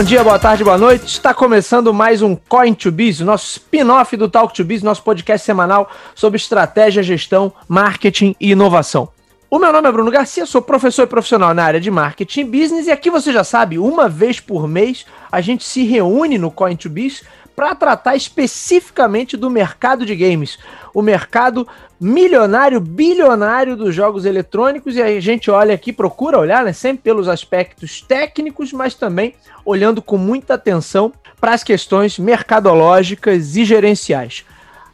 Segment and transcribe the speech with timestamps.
[0.00, 1.04] Bom dia, boa tarde, boa noite.
[1.04, 5.44] Está começando mais um Coin to Biz, nosso spin-off do Talk to Biz, nosso podcast
[5.44, 9.10] semanal sobre estratégia, gestão, marketing e inovação.
[9.50, 12.44] O meu nome é Bruno Garcia, sou professor e profissional na área de marketing e
[12.44, 16.50] business e aqui você já sabe, uma vez por mês a gente se reúne no
[16.50, 17.22] Coin to Biz
[17.60, 20.58] para tratar especificamente do mercado de games,
[20.94, 21.68] o mercado
[22.00, 27.28] milionário, bilionário dos jogos eletrônicos e a gente olha aqui, procura olhar, né, sempre pelos
[27.28, 34.42] aspectos técnicos, mas também olhando com muita atenção para as questões mercadológicas e gerenciais.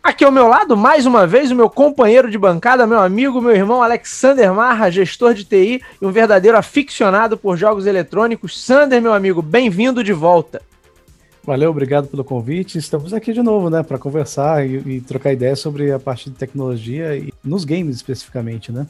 [0.02, 3.54] Aqui ao meu lado, mais uma vez, o meu companheiro de bancada, meu amigo, meu
[3.54, 8.60] irmão Alexander Marra, gestor de TI e um verdadeiro aficionado por jogos eletrônicos.
[8.60, 10.60] Sander, meu amigo, bem-vindo de volta.
[11.46, 12.76] Valeu, obrigado pelo convite.
[12.76, 16.34] Estamos aqui de novo, né, para conversar e, e, trocar ideias sobre a parte de
[16.34, 18.84] tecnologia e nos games especificamente, né?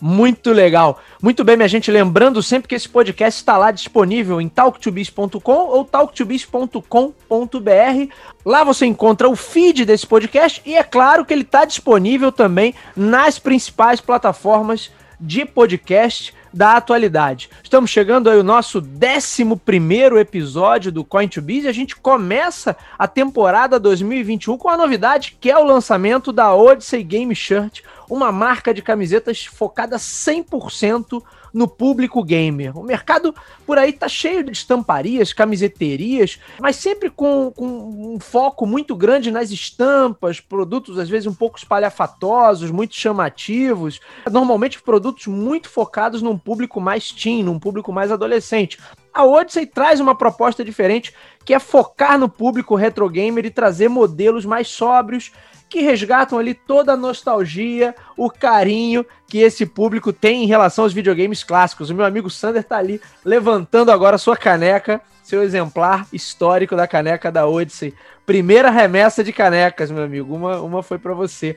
[0.00, 1.00] Muito legal.
[1.20, 1.90] Muito bem, minha gente.
[1.90, 8.12] Lembrando sempre que esse podcast está lá disponível em talktobiz.com ou talktobiz.com.br.
[8.44, 12.76] Lá você encontra o feed desse podcast e é claro que ele está disponível também
[12.94, 17.50] nas principais plataformas de podcast da atualidade.
[17.62, 22.76] Estamos chegando aí o nosso 11 episódio do Coin to Biz e a gente começa
[22.98, 28.32] a temporada 2021 com a novidade que é o lançamento da Odyssey Game Shirt, uma
[28.32, 32.76] marca de camisetas focada 100% no público gamer.
[32.76, 33.34] O mercado
[33.66, 39.30] por aí tá cheio de estamparias, camiseterias, mas sempre com, com, um foco muito grande
[39.30, 44.00] nas estampas, produtos às vezes um pouco espalhafatosos, muito chamativos.
[44.30, 48.78] Normalmente produtos muito focados num público mais teen, num público mais adolescente.
[49.12, 51.12] A Odyssey traz uma proposta diferente,
[51.44, 55.32] que é focar no público retro gamer e trazer modelos mais sóbrios
[55.68, 60.92] que resgatam ali toda a nostalgia, o carinho que esse público tem em relação aos
[60.92, 61.90] videogames clássicos.
[61.90, 67.30] O meu amigo Sander tá ali levantando agora sua caneca, seu exemplar histórico da caneca
[67.30, 67.94] da Odyssey.
[68.24, 70.34] Primeira remessa de canecas, meu amigo.
[70.34, 71.56] Uma, uma foi para você.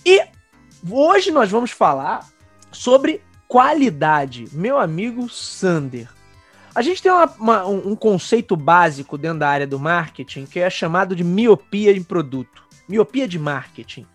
[0.06, 0.22] E
[0.90, 2.26] hoje nós vamos falar
[2.72, 4.46] sobre qualidade.
[4.52, 6.08] Meu amigo Sander.
[6.74, 10.70] A gente tem uma, uma, um conceito básico dentro da área do marketing que é
[10.70, 14.06] chamado de miopia em produto, miopia de marketing.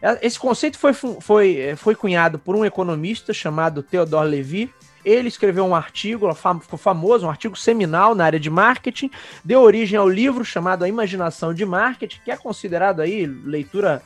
[0.00, 4.72] É, esse conceito foi, foi, foi cunhado por um economista chamado Theodore Levy.
[5.04, 9.10] Ele escreveu um artigo, ficou famoso, um artigo seminal na área de marketing,
[9.44, 14.02] deu origem ao livro chamado A Imaginação de Marketing, que é considerado aí leitura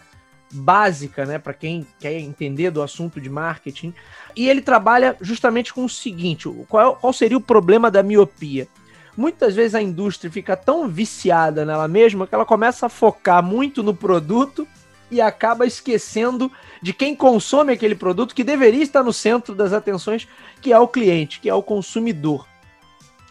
[0.52, 3.94] básica, né, para quem quer entender do assunto de marketing.
[4.34, 8.68] E ele trabalha justamente com o seguinte: qual, qual seria o problema da miopia?
[9.16, 13.82] Muitas vezes a indústria fica tão viciada nela mesma que ela começa a focar muito
[13.82, 14.66] no produto
[15.10, 16.50] e acaba esquecendo
[16.80, 20.28] de quem consome aquele produto que deveria estar no centro das atenções,
[20.60, 22.46] que é o cliente, que é o consumidor.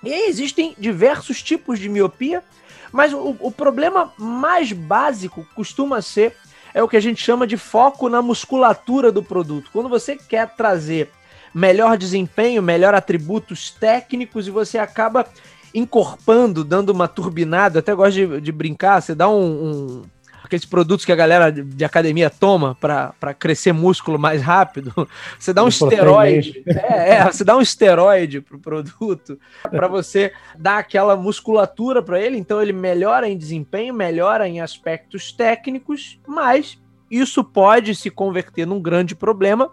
[0.03, 2.43] E aí existem diversos tipos de miopia,
[2.91, 6.35] mas o, o problema mais básico costuma ser
[6.73, 9.69] é o que a gente chama de foco na musculatura do produto.
[9.71, 11.09] Quando você quer trazer
[11.53, 15.25] melhor desempenho, melhor atributos técnicos e você acaba
[15.73, 20.01] encorpando, dando uma turbinada, até gosto de, de brincar, você dá um, um
[20.43, 24.93] aqueles produtos que a galera de academia toma para crescer músculo mais rápido,
[25.37, 26.63] você dá um, esteroide.
[26.69, 32.37] É, é, você dá um esteroide pro produto para você dar aquela musculatura para ele,
[32.37, 38.81] então ele melhora em desempenho, melhora em aspectos técnicos, mas isso pode se converter num
[38.81, 39.71] grande problema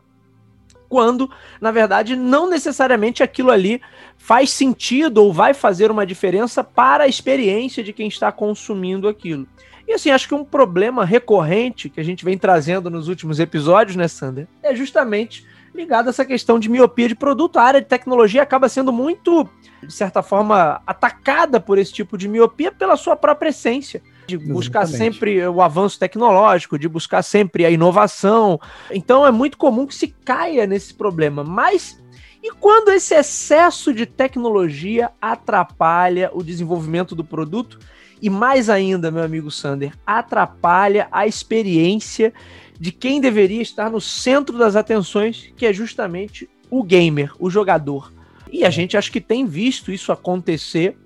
[0.88, 1.30] quando,
[1.60, 3.80] na verdade, não necessariamente aquilo ali
[4.16, 9.46] faz sentido ou vai fazer uma diferença para a experiência de quem está consumindo aquilo.
[9.86, 13.96] E assim, acho que um problema recorrente que a gente vem trazendo nos últimos episódios,
[13.96, 17.58] né, Sander, é justamente ligado a essa questão de miopia de produto.
[17.58, 19.48] A área de tecnologia acaba sendo muito,
[19.82, 24.02] de certa forma, atacada por esse tipo de miopia pela sua própria essência.
[24.26, 25.14] De buscar Exatamente.
[25.14, 28.58] sempre o avanço tecnológico, de buscar sempre a inovação.
[28.90, 31.44] Então é muito comum que se caia nesse problema.
[31.44, 31.96] Mas
[32.42, 37.78] e quando esse excesso de tecnologia atrapalha o desenvolvimento do produto
[38.20, 42.32] e mais ainda, meu amigo Sander, atrapalha a experiência
[42.78, 48.12] de quem deveria estar no centro das atenções, que é justamente o gamer, o jogador.
[48.50, 50.96] E a gente acho que tem visto isso acontecer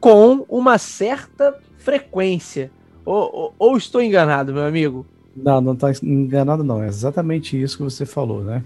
[0.00, 2.70] com uma certa frequência.
[3.04, 5.06] Ou, ou, ou estou enganado, meu amigo?
[5.34, 6.82] Não, não está enganado não.
[6.82, 8.62] É exatamente isso que você falou, né?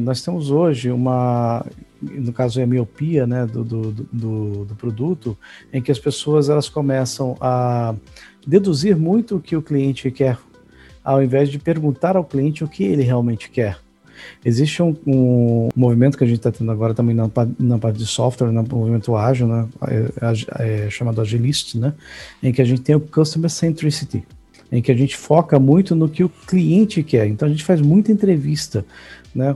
[0.00, 1.64] Nós temos hoje uma
[2.00, 5.36] no caso é a miopia né, do, do, do, do, produto,
[5.72, 7.94] em que as pessoas elas começam a
[8.46, 10.38] deduzir muito o que o cliente quer,
[11.02, 13.78] ao invés de perguntar ao cliente o que ele realmente quer.
[14.44, 18.06] Existe um, um movimento que a gente está tendo agora também na, na, parte de
[18.06, 21.92] software, no movimento ágil, né, é, é chamado Agilist, né,
[22.42, 24.24] em que a gente tem o Customer Centricity,
[24.70, 27.26] em que a gente foca muito no que o cliente quer.
[27.26, 28.84] Então a gente faz muita entrevista,
[29.36, 29.54] né?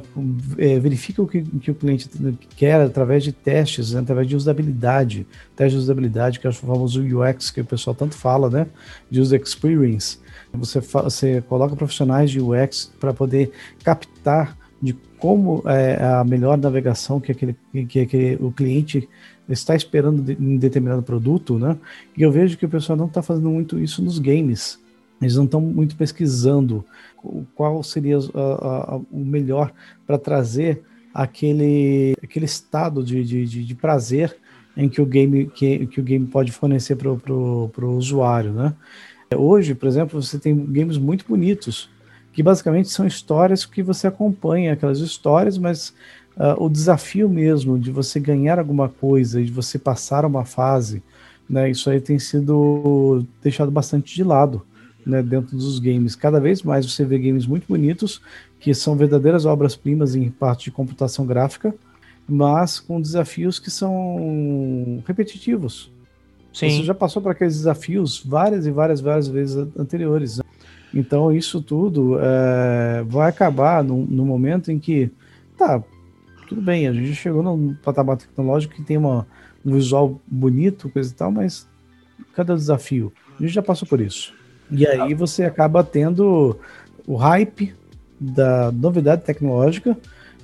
[0.59, 2.09] É, verifica o que, que, o cliente
[2.55, 4.01] quer através de testes, né?
[4.01, 8.15] através de usabilidade, teste de usabilidade, que é o famoso UX que o pessoal tanto
[8.15, 8.67] fala, né?
[9.11, 10.19] De user experience.
[10.53, 17.19] Você, você coloca profissionais de UX para poder captar de como é a melhor navegação
[17.19, 17.57] que, aquele,
[17.89, 19.09] que, que o cliente
[19.49, 21.77] está esperando em determinado produto, né?
[22.17, 24.79] E eu vejo que o pessoal não está fazendo muito isso nos games.
[25.21, 26.85] Eles não estão muito pesquisando
[27.55, 29.73] qual seria a, a, o melhor
[30.07, 30.83] para trazer
[31.13, 34.37] aquele, aquele estado de, de, de, prazer
[34.77, 38.75] em que o game, que, que o game pode fornecer para o usuário, né?
[39.37, 41.91] Hoje, por exemplo, você tem games muito bonitos,
[42.33, 45.91] que basicamente são histórias que você acompanha, aquelas histórias, mas
[46.37, 51.03] uh, o desafio mesmo de você ganhar alguma coisa, de você passar uma fase,
[51.49, 54.65] né, isso aí tem sido deixado bastante de lado
[55.07, 56.15] né, dentro dos games.
[56.15, 58.21] Cada vez mais você vê games muito bonitos,
[58.59, 61.75] que são verdadeiras obras-primas em parte de computação gráfica,
[62.29, 65.91] mas com desafios que são repetitivos.
[66.53, 66.71] Sim.
[66.71, 70.39] Você já passou por aqueles desafios várias e várias, várias vezes anteriores.
[70.39, 70.45] Né?
[70.93, 75.11] Então, isso tudo é, vai acabar no, no, momento em que,
[75.57, 75.83] tá,
[76.49, 79.27] tudo bem, a gente chegou num patamar tecnológico que tem uma,
[79.65, 81.69] um visual bonito, coisa e tal, mas
[82.35, 83.13] cada desafio?
[83.39, 84.35] A gente já passou por isso.
[84.71, 86.57] E aí você acaba tendo
[87.07, 87.75] o hype
[88.19, 89.97] da novidade tecnológica,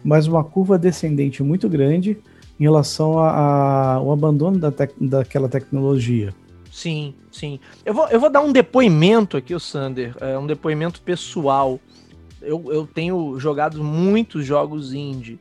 [0.02, 2.18] mas uma curva descendente muito grande
[2.58, 6.34] em relação ao abandono da tec, daquela tecnologia.
[6.72, 7.60] Sim, sim.
[7.84, 11.78] Eu vou, eu vou dar um depoimento aqui, o Sander, é um depoimento pessoal.
[12.40, 15.38] Eu, eu tenho jogado muitos jogos indie.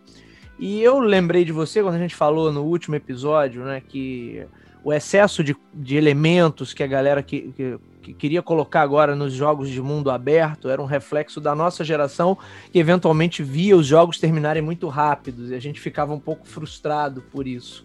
[0.58, 4.46] E eu lembrei de você quando a gente falou no último episódio, né, que
[4.84, 9.34] o excesso de, de elementos que a galera que, que que queria colocar agora nos
[9.34, 12.38] jogos de mundo aberto era um reflexo da nossa geração
[12.72, 17.24] que eventualmente via os jogos terminarem muito rápidos e a gente ficava um pouco frustrado
[17.32, 17.84] por isso.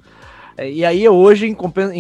[0.58, 1.55] É, e aí hoje, em,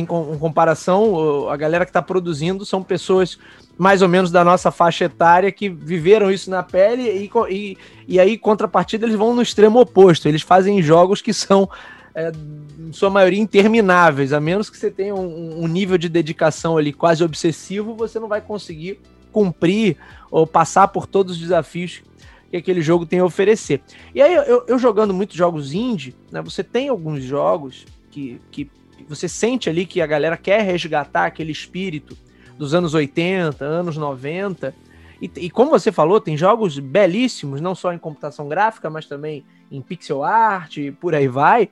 [0.04, 3.38] comparação, a galera que está produzindo são pessoas
[3.78, 8.20] mais ou menos da nossa faixa etária que viveram isso na pele e, e, e
[8.20, 10.28] aí, contrapartida, eles vão no extremo oposto.
[10.28, 11.70] Eles fazem jogos que são
[12.14, 12.32] é,
[12.78, 14.32] em sua maioria, intermináveis.
[14.32, 18.28] A menos que você tenha um, um, nível de dedicação ali quase obsessivo, você não
[18.28, 19.00] vai conseguir
[19.32, 19.96] cumprir
[20.30, 22.02] ou passar por todos os desafios
[22.50, 23.80] que aquele jogo tem a oferecer.
[24.14, 28.68] E aí, eu, eu jogando muitos jogos indie, né, você tem alguns jogos que, que
[29.08, 32.16] você sente ali que a galera quer resgatar aquele espírito
[32.58, 34.74] dos anos 80, anos 90.
[35.20, 39.44] E, e, como você falou, tem jogos belíssimos, não só em computação gráfica, mas também
[39.70, 41.70] em pixel art e por aí vai.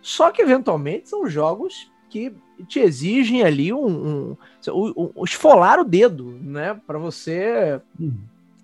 [0.00, 2.32] Só que, eventualmente, são jogos que
[2.66, 4.36] te exigem ali um, um,
[4.68, 6.80] um, um esfolar o dedo, né?
[6.86, 7.80] Para você.
[7.98, 8.18] Uhum.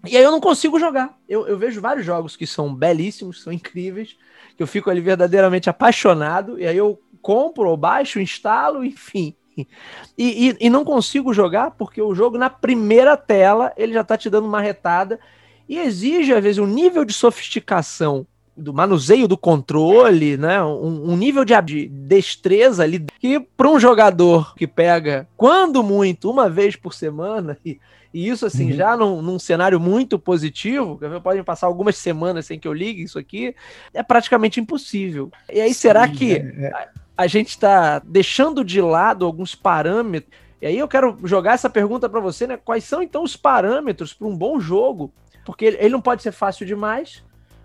[0.06, 1.16] E aí eu não consigo jogar.
[1.28, 4.16] Eu, eu vejo vários jogos que são belíssimos, são incríveis,
[4.56, 9.34] que eu fico ali verdadeiramente apaixonado, e aí eu compro ou baixo, instalo, enfim.
[9.56, 14.16] E, e, e, não consigo jogar porque o jogo, na primeira tela, ele já tá
[14.16, 15.20] te dando uma retada
[15.68, 20.62] e exige, às vezes, um nível de sofisticação do manuseio do controle, né?
[20.62, 26.30] Um, um nível de, de, destreza ali que para um jogador que pega, quando muito,
[26.30, 27.80] uma vez por semana, e,
[28.12, 28.76] e isso assim, uhum.
[28.76, 33.02] já num, num, cenário muito positivo, que podem passar algumas semanas sem que eu ligue
[33.02, 33.56] isso aqui,
[33.92, 35.32] é praticamente impossível.
[35.52, 36.72] E aí, Sim, será que é, é.
[36.72, 36.88] A,
[37.24, 40.32] a gente está deixando de lado alguns parâmetros?
[40.62, 42.56] E aí eu quero jogar essa pergunta para você, né?
[42.56, 45.12] Quais são então os parâmetros para um bom jogo?
[45.44, 47.22] Porque ele, ele não pode ser fácil demais,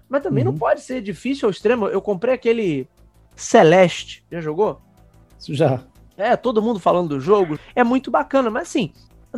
[0.10, 0.52] mas também uhum.
[0.52, 1.88] não pode ser difícil ao extremo.
[1.88, 2.88] Eu comprei aquele
[3.36, 4.26] Celeste.
[4.32, 4.82] Já jogou?
[5.40, 5.82] Já.
[6.18, 7.60] É, todo mundo falando do jogo.
[7.76, 8.92] É muito bacana, mas assim,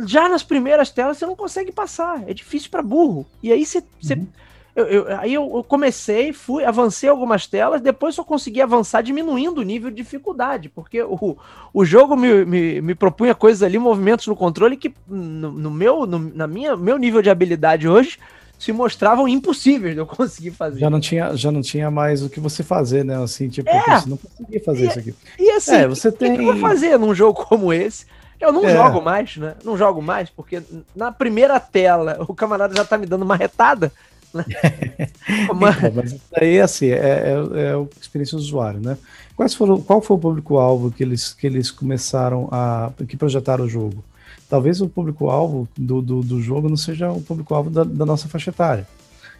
[0.06, 2.28] já nas primeiras telas você não consegue passar.
[2.28, 3.26] É difícil para burro.
[3.42, 3.78] E aí você.
[4.10, 4.26] Uhum.
[4.74, 9.64] Eu, eu, aí eu, comecei, fui, avancei algumas telas, depois só consegui avançar diminuindo o
[9.64, 11.36] nível de dificuldade, porque o,
[11.74, 16.06] o jogo me, me, me propunha coisas ali, movimentos no controle que no, no meu,
[16.06, 18.18] no, na minha, meu nível de habilidade hoje
[18.62, 20.78] se mostravam impossíveis de eu conseguir fazer.
[20.78, 23.20] Já não tinha, já não tinha mais o que você fazer, né?
[23.20, 23.98] Assim, tipo, é.
[23.98, 25.14] você não conseguia fazer e, isso aqui.
[25.36, 26.34] E assim, é, você tem...
[26.34, 28.06] o que eu vou fazer num jogo como esse?
[28.40, 28.72] Eu não é.
[28.72, 29.54] jogo mais, né?
[29.64, 30.62] Não jogo mais, porque
[30.94, 33.92] na primeira tela o camarada já tá me dando uma retada.
[34.32, 38.96] então, mas aí, assim, é, é, é a experiência do usuário, né?
[39.36, 42.92] Quais foram, qual foi o público-alvo que eles, que eles começaram a.
[43.08, 44.04] que projetaram o jogo?
[44.52, 48.50] Talvez o público-alvo do, do, do, jogo não seja o público-alvo da, da, nossa faixa
[48.50, 48.86] etária,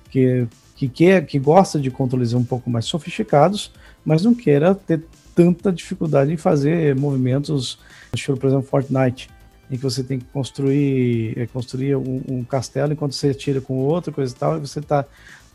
[0.08, 3.70] que, que, quer, que gosta de controles um pouco mais sofisticados,
[4.02, 5.02] mas não queira ter
[5.34, 7.78] tanta dificuldade em fazer movimentos,
[8.14, 9.28] estilo, por exemplo, Fortnite,
[9.70, 13.74] em que você tem que construir, é, construir um, um, castelo enquanto você atira com
[13.80, 15.04] outro, coisa e tal, e você está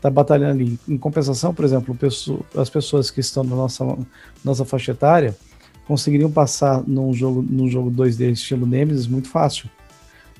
[0.00, 0.78] tá batalhando ali.
[0.88, 1.98] Em compensação, por exemplo,
[2.56, 3.84] as pessoas que estão na nossa,
[4.44, 5.36] nossa faixa etária
[5.88, 9.70] conseguiriam passar num jogo, num jogo 2D estilo Nemesis muito fácil.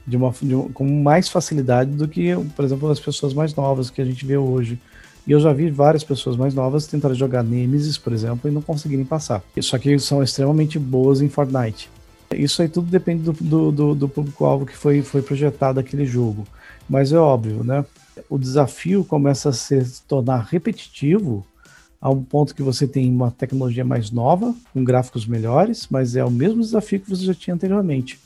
[0.06, 4.00] De uma, de com mais facilidade do que, por exemplo, as pessoas mais novas que
[4.00, 4.78] a gente vê hoje.
[5.26, 8.62] E eu já vi várias pessoas mais novas tentarem jogar Nemesis, por exemplo, e não
[8.62, 9.42] conseguirem passar.
[9.60, 11.90] Só que são extremamente boas em Fortnite.
[12.34, 16.46] Isso aí tudo depende do, do, do, do público-alvo que foi, foi projetado aquele jogo.
[16.88, 17.84] Mas é óbvio, né?
[18.28, 21.46] O desafio começa a se tornar repetitivo
[22.00, 26.24] a um ponto que você tem uma tecnologia mais nova, com gráficos melhores, mas é
[26.24, 28.18] o mesmo desafio que você já tinha anteriormente.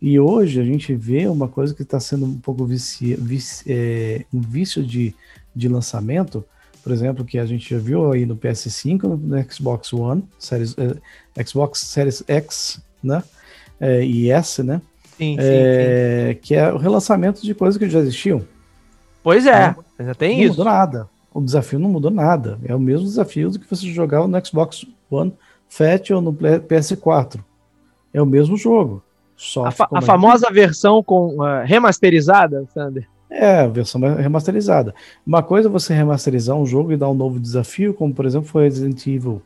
[0.00, 4.24] E hoje a gente vê uma coisa que está sendo um pouco vici, vici, é,
[4.34, 5.14] um vício de,
[5.54, 6.44] de lançamento,
[6.82, 11.44] por exemplo, que a gente já viu aí no PS5, no Xbox One, Series, é,
[11.44, 13.22] Xbox Series X, né?
[13.80, 14.82] É, e S, né?
[15.16, 18.42] Sim, é, sim, sim, Que é o relançamento de coisas que já existiam.
[19.22, 19.76] Pois é, né?
[20.00, 20.58] já tem não isso.
[20.58, 21.08] Não mudou nada.
[21.34, 22.58] O desafio não mudou nada.
[22.64, 25.32] É o mesmo desafio do que você jogar no Xbox One
[25.68, 27.40] Fat ou no PS4.
[28.12, 29.02] É o mesmo jogo.
[29.36, 33.08] Só a, fa a famosa versão com uh, remasterizada, Sander?
[33.30, 34.94] É, a versão remasterizada.
[35.26, 38.46] Uma coisa é você remasterizar um jogo e dar um novo desafio, como por exemplo
[38.46, 39.40] foi Resident Evil,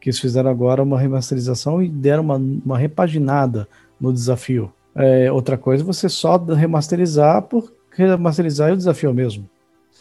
[0.00, 3.68] que eles fizeram agora uma remasterização e deram uma, uma repaginada
[4.00, 4.72] no desafio.
[4.94, 9.48] É, outra coisa é você só remasterizar por remasterizar e o desafio é mesmo.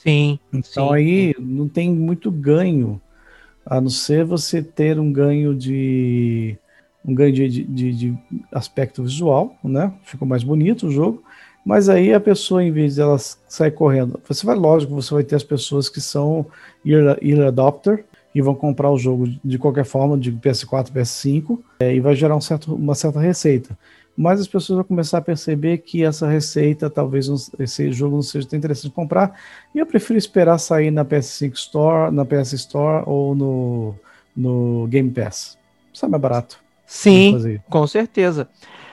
[0.06, 0.40] Sim.
[0.54, 0.94] Então sim.
[0.94, 3.02] aí não tem muito ganho,
[3.66, 6.58] a não ser você ter um ganho de
[7.04, 8.18] um ganho de, de, de
[8.52, 9.94] aspecto visual, né?
[10.04, 11.24] Ficou mais bonito o jogo,
[11.66, 15.24] mas aí a pessoa, em vez de ela sair correndo, você vai, lógico, você vai
[15.24, 16.46] ter as pessoas que são
[16.86, 22.00] early adopter e vão comprar o jogo de qualquer forma, de PS4, PS5, é, e
[22.00, 23.78] vai gerar um certo, uma certa receita.
[24.18, 27.28] Mas as pessoas vão começar a perceber que essa receita, talvez
[27.60, 29.38] esse jogo não seja tão interessante de comprar,
[29.74, 33.96] e eu prefiro esperar sair na PS5 Store, na PS Store ou no,
[34.36, 35.58] no Game Pass.
[35.94, 36.60] Isso é mais barato.
[36.86, 38.48] Sim, com certeza.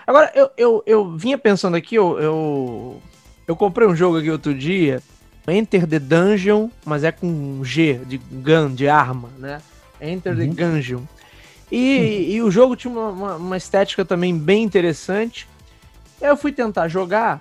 [0.06, 3.02] Agora, eu, eu, eu vinha pensando aqui, eu, eu,
[3.46, 5.00] eu comprei um jogo aqui outro dia,
[5.46, 9.60] Enter the Dungeon, mas é com G, de gun, de arma, né?
[10.00, 10.38] Enter uhum.
[10.38, 11.02] the Gungeon.
[11.72, 15.48] E, e, o jogo tinha uma, uma, uma, estética também bem interessante.
[16.20, 17.40] Eu fui tentar jogar,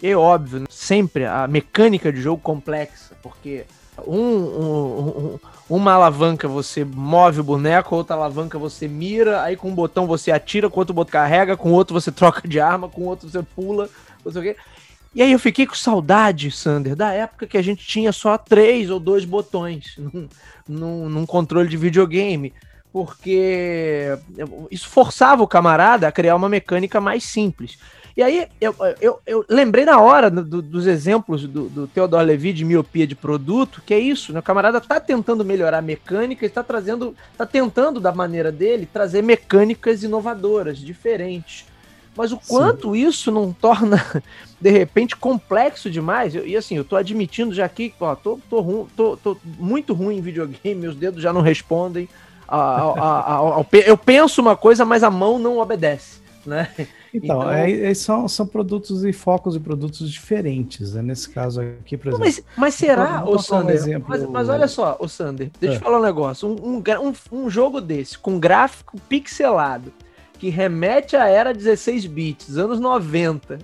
[0.00, 3.64] e óbvio, né, sempre a mecânica de jogo complexa, porque
[4.06, 9.68] um, um, um, uma alavanca você move o boneco, outra alavanca você mira, aí com
[9.70, 13.02] um botão você atira, com outro botão carrega, com outro você troca de arma, com
[13.02, 13.90] outro você pula,
[14.24, 14.56] não sei o quê.
[15.12, 18.90] E aí eu fiquei com saudade, Sander, da época que a gente tinha só três
[18.90, 20.28] ou dois botões num,
[20.68, 22.54] num, num controle de videogame,
[22.92, 24.18] porque
[24.70, 27.78] isso forçava o camarada a criar uma mecânica mais simples.
[28.14, 32.52] E aí eu, eu, eu lembrei na hora do, dos exemplos do, do Theodore Levy
[32.52, 34.40] de miopia de produto, que é isso, né?
[34.40, 39.22] O camarada tá tentando melhorar a mecânica, está trazendo, tá tentando da maneira dele trazer
[39.22, 41.64] mecânicas inovadoras, diferentes.
[42.14, 43.06] Mas o quanto Sim.
[43.06, 44.04] isso não torna,
[44.60, 46.34] de repente, complexo demais.
[46.34, 49.94] Eu, e assim, eu tô admitindo já aqui, ó, tô, tô, ru, tô, tô muito
[49.94, 52.06] ruim em videogame, meus dedos já não respondem.
[52.54, 56.20] A, a, a, eu penso uma coisa, mas a mão não obedece.
[56.44, 56.68] Né?
[57.14, 61.00] Então, então é, é, são, são produtos e focos de produtos diferentes, né?
[61.00, 62.24] Nesse caso aqui, por exemplo.
[62.24, 63.74] Mas, mas será, o Sander?
[63.74, 65.76] Um exemplo, mas, mas, olha só, o Sander, deixa é.
[65.76, 66.48] eu te falar um negócio.
[66.48, 69.92] Um, um, um, jogo desse, com gráfico pixelado,
[70.38, 73.58] que remete à era 16 bits, anos 90.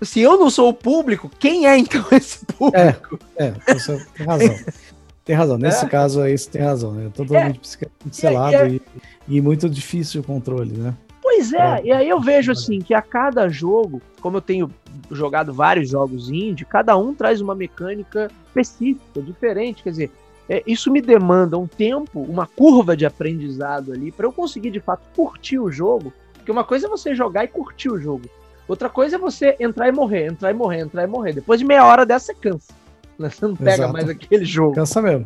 [0.00, 3.18] Se eu não sou o público, quem é então esse público?
[3.36, 4.54] É, é você tem razão.
[5.24, 5.88] Tem razão, nesse é.
[5.88, 7.10] caso aí você tem razão, né?
[7.14, 7.88] Totalmente é.
[8.04, 8.68] pixelado é, é.
[8.68, 8.82] e,
[9.28, 10.94] e muito difícil o controle, né?
[11.22, 14.70] Pois é, é, e aí eu vejo assim que a cada jogo, como eu tenho
[15.10, 19.82] jogado vários jogos indie, cada um traz uma mecânica específica, diferente.
[19.82, 20.10] Quer dizer,
[20.48, 24.80] é, isso me demanda um tempo, uma curva de aprendizado ali, para eu conseguir de
[24.80, 26.12] fato curtir o jogo.
[26.34, 28.28] Porque uma coisa é você jogar e curtir o jogo.
[28.68, 31.32] Outra coisa é você entrar e morrer, entrar e morrer, entrar e morrer.
[31.32, 32.74] Depois de meia hora dessa, você cansa.
[33.18, 33.30] Né?
[33.30, 33.92] Você não pega Exato.
[33.92, 34.74] mais aquele jogo.
[34.74, 35.24] Cansa mesmo.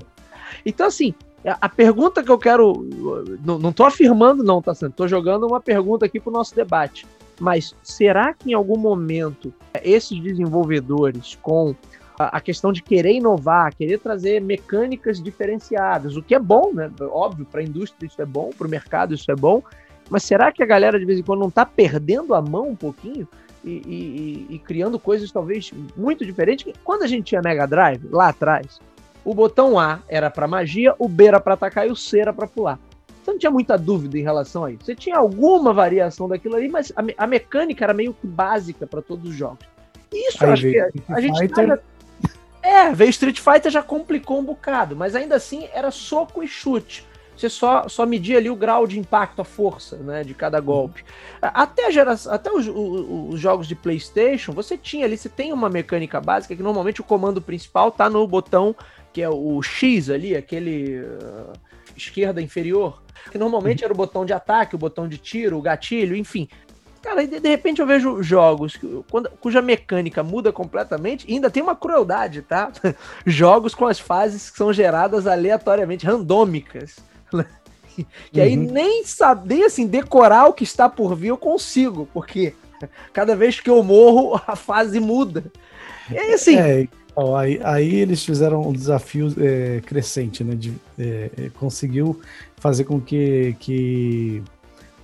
[0.65, 1.15] Então, assim,
[1.45, 2.89] a pergunta que eu quero.
[3.45, 4.93] Não, tô afirmando, não, tá sendo.
[4.93, 7.07] Tô jogando uma pergunta aqui pro nosso debate.
[7.41, 11.75] Mas será que em algum momento esses desenvolvedores com
[12.19, 16.91] a questão de querer inovar, querer trazer mecânicas diferenciadas, o que é bom, né?
[17.01, 19.63] Óbvio, para a indústria isso é bom, para o mercado isso é bom,
[20.11, 22.75] mas será que a galera de vez em quando não está perdendo a mão um
[22.75, 23.29] pouquinho
[23.65, 26.73] e, e, e, criando coisas talvez muito diferentes?
[26.85, 28.81] Quando a gente tinha Mega Drive, lá atrás,
[29.25, 32.33] o botão A era para magia, o B era para atacar e o C era
[32.33, 32.79] para pular.
[33.23, 34.85] Você não tinha muita dúvida em relação a isso.
[34.85, 39.03] Você tinha alguma variação daquilo ali, mas a, a mecânica era meio que básica para
[39.03, 39.67] todos os jogos.
[40.13, 41.77] Isso Aí acho que a, gente Fighter...
[41.77, 41.83] tá,
[42.63, 47.08] É, veio Street Fighter já complicou um bocado, mas ainda assim era soco e chute
[47.41, 51.05] você só, só media ali o grau de impacto, a força né, de cada golpe.
[51.41, 55.53] Até, a geração, até os, os, os, jogos de PlayStation, você tinha ali, você tem
[55.53, 58.75] uma mecânica básica que normalmente o comando principal tá no botão
[59.13, 61.53] que é o X ali, aquele uh,
[61.97, 66.17] esquerda inferior, que normalmente era o botão de ataque, o botão de tiro, o gatilho,
[66.17, 66.49] enfim.
[67.03, 71.51] Cara, de, de repente eu vejo jogos que, quando, cuja mecânica muda completamente e ainda
[71.51, 72.71] tem uma crueldade, tá?
[73.27, 76.97] jogos com as fases que são geradas aleatoriamente, randômicas.
[78.33, 78.73] Que aí uhum.
[78.73, 82.55] nem saber assim, decorar o que está por vir eu consigo, porque
[83.13, 85.45] cada vez que eu morro, a fase muda.
[86.11, 86.57] E aí, assim.
[86.57, 90.55] É, então, aí, aí, eles fizeram um desafio é, crescente, né?
[90.55, 92.21] De, é, é, conseguiu
[92.57, 94.43] fazer com que, que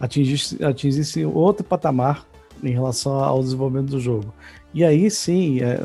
[0.01, 2.25] atingisse, atingisse outro patamar
[2.63, 4.33] em relação ao desenvolvimento do jogo.
[4.73, 5.81] E aí sim, é,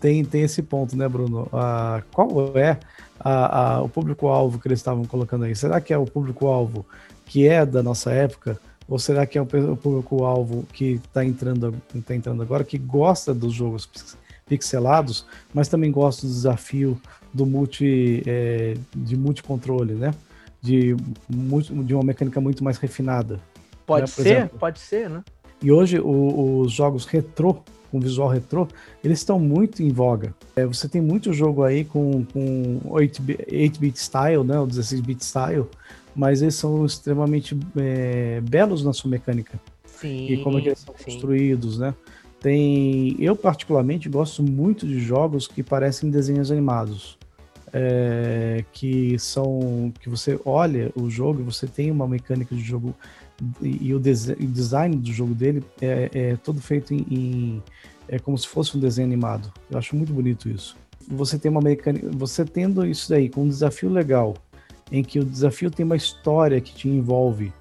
[0.00, 1.48] tem, tem esse ponto, né, Bruno?
[1.52, 2.78] Ah, qual é
[3.26, 5.56] a, a, o público-alvo que eles estavam colocando aí?
[5.56, 6.86] Será que é o público-alvo
[7.24, 8.58] que é da nossa época?
[8.88, 11.74] Ou será que é o público-alvo que está entrando,
[12.06, 13.88] tá entrando agora, que gosta dos jogos
[14.48, 17.00] pixelados, mas também gosta do desafio
[17.34, 20.14] do multi, é, de multicontrole, né?
[20.62, 20.94] De,
[21.84, 23.40] de uma mecânica muito mais refinada.
[23.84, 24.06] Pode né?
[24.06, 24.58] ser, exemplo.
[24.58, 25.24] pode ser, né?
[25.60, 27.56] E hoje o, os jogos retrô
[27.90, 28.66] com visual retrô,
[29.02, 30.34] eles estão muito em voga.
[30.54, 35.66] É, você tem muito jogo aí com, com 8-bit style, né, o 16-bit style,
[36.14, 39.60] mas eles são extremamente é, belos na sua mecânica.
[39.84, 41.04] Sim, e como é que eles são sim.
[41.04, 41.94] construídos, né?
[42.40, 47.18] Tem, eu particularmente gosto muito de jogos que parecem desenhos animados.
[47.72, 52.94] É, que são que você olha o jogo e você tem uma mecânica de jogo
[53.60, 57.62] e, o, o, design do jogo dele é, é todo feito em, em,
[58.08, 59.52] é como se fosse um desenho animado.
[59.70, 60.76] Eu acho muito bonito isso.
[61.08, 64.34] Você tem uma mecânica, você tendo isso daí com um desafio legal,
[64.90, 67.52] em que o desafio tem uma história que te envolve,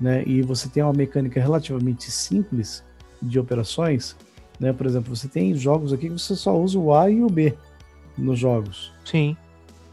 [0.00, 0.22] né?
[0.26, 2.84] E você tem uma mecânica relativamente simples
[3.20, 4.16] de operações,
[4.60, 4.72] né?
[4.72, 7.54] Por exemplo, você tem jogos aqui que você só usa o A e o B
[8.16, 8.92] nos jogos.
[9.04, 9.36] Sim.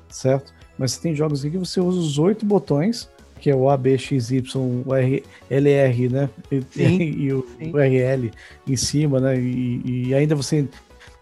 [0.10, 0.54] Certo?
[0.78, 4.44] Mas você tem jogos aqui que você usa os oito botões que é o ABXY,
[4.86, 6.30] o R, LR, né?
[6.72, 7.72] Sim, e o sim.
[7.74, 8.32] URL
[8.68, 9.40] em cima, né?
[9.40, 10.68] E, e, ainda você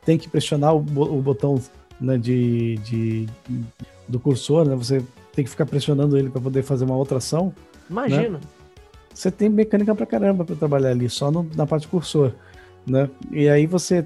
[0.06, 1.62] tem que pressionar o, o botão
[2.00, 3.26] né, de, de,
[4.08, 4.76] do cursor, né?
[4.76, 5.04] Você
[5.34, 7.54] tem que ficar pressionando ele para poder fazer uma outra ação.
[7.90, 8.30] Imagina.
[8.30, 8.40] Né?
[9.14, 12.34] Você tem mecânica pra caramba para trabalhar ali, só no, na parte cursor,
[12.86, 13.10] né?
[13.32, 14.06] E aí você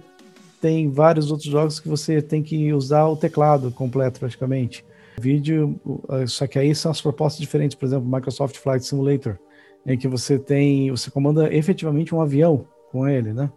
[0.62, 4.86] tem vários outros jogos que você tem que usar o teclado completo praticamente
[5.21, 5.79] vídeo,
[6.27, 9.38] só que aí são as propostas diferentes, por exemplo, Microsoft Flight Simulator,
[9.86, 13.51] em que você tem, você comanda efetivamente um avião com ele, né?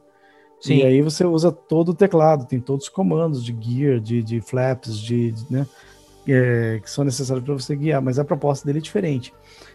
[0.60, 0.78] Sim.
[0.78, 4.40] E aí você usa todo o teclado, tem todos os comandos de gear, de, de
[4.40, 5.66] flaps, de, de né?
[6.26, 9.34] É, que são necessários para você guiar, mas a proposta dele é diferente.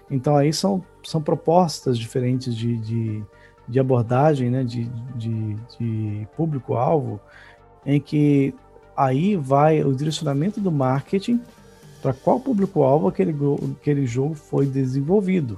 [0.10, 3.23] Então aí são, são propostas diferentes de, de,
[3.67, 4.63] de abordagem, né?
[4.63, 7.19] De, de, de público-alvo,
[7.86, 8.56] em que
[8.97, 11.39] aí vai o direcionamento do marketing
[12.01, 13.35] para qual público-alvo aquele,
[13.79, 15.55] aquele jogo foi desenvolvido.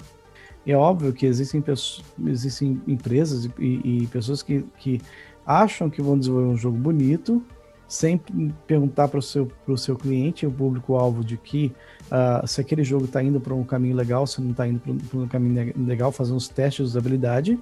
[0.65, 1.63] é óbvio que existem,
[2.25, 5.01] existem empresas e, e pessoas que, que
[5.45, 7.43] acham que vão desenvolver um jogo bonito,
[7.87, 8.17] sem
[8.65, 11.73] perguntar para o seu, seu cliente, o público-alvo, de que
[12.05, 15.19] uh, se aquele jogo está indo para um caminho legal, se não está indo para
[15.19, 17.59] um caminho legal, fazendo os testes de usabilidade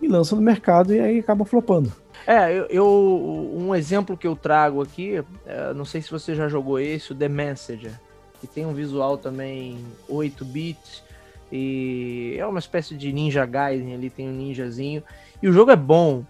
[0.00, 1.92] e lança no mercado e aí acaba flopando.
[2.26, 6.48] É, eu, eu um exemplo que eu trago aqui, é, não sei se você já
[6.48, 8.05] jogou esse, o The Messenger
[8.40, 11.02] que tem um visual também 8 bits
[11.50, 15.02] e é uma espécie de Ninja Gaiden ali, tem um ninjazinho.
[15.42, 16.24] E o jogo é bom.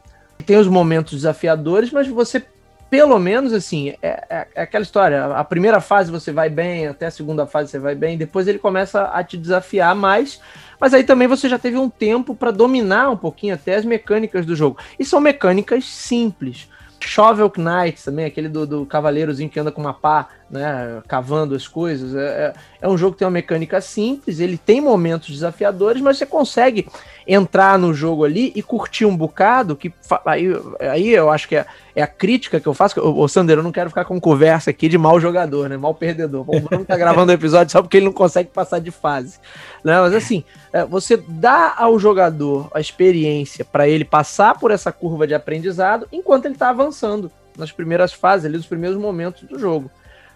[0.45, 2.45] Tem os momentos desafiadores, mas você
[2.89, 5.27] pelo menos assim, é, é, é, aquela história.
[5.27, 8.59] A primeira fase você vai bem, até a segunda fase você vai bem, depois ele
[8.59, 10.41] começa a te desafiar mais,
[10.81, 14.47] mas aí também você já teve um tempo para dominar um pouquinho até as mecânicas
[14.47, 14.79] do jogo.
[14.99, 16.69] E são mecânicas simples.
[17.07, 21.69] Shovel Knight também, aquele do, do cavaleirozinho que anda com uma pá, né, cavando as
[21.69, 22.15] coisas.
[22.15, 26.19] É, é, é, um jogo que tem uma mecânica simples, ele tem momentos desafiadores, mas
[26.19, 26.89] você consegue
[27.27, 29.93] entrar no jogo ali e curtir um bocado, que
[30.25, 30.47] aí,
[30.79, 33.01] aí eu acho que é, é a crítica que eu faço.
[33.01, 35.77] Ô, Sander, eu não quero ficar com conversa aqui de mau jogador, né?
[35.77, 36.45] Mal perdedor.
[36.47, 39.39] O Bruno tá gravando o episódio só porque ele não consegue passar de fase.
[39.83, 40.01] Né?
[40.01, 45.27] Mas assim, é, você dá ao jogador a experiência para ele passar por essa curva
[45.27, 49.91] de aprendizado enquanto ele tá avançando nas primeiras fases, ali, nos primeiros momentos do jogo.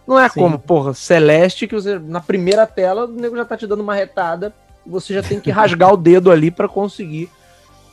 [0.06, 0.40] Não é Sim.
[0.40, 3.94] como, porra, Celeste, que você, na primeira tela, o nego já tá te dando uma
[3.94, 4.52] retada,
[4.86, 7.30] você já tem que rasgar o dedo ali para conseguir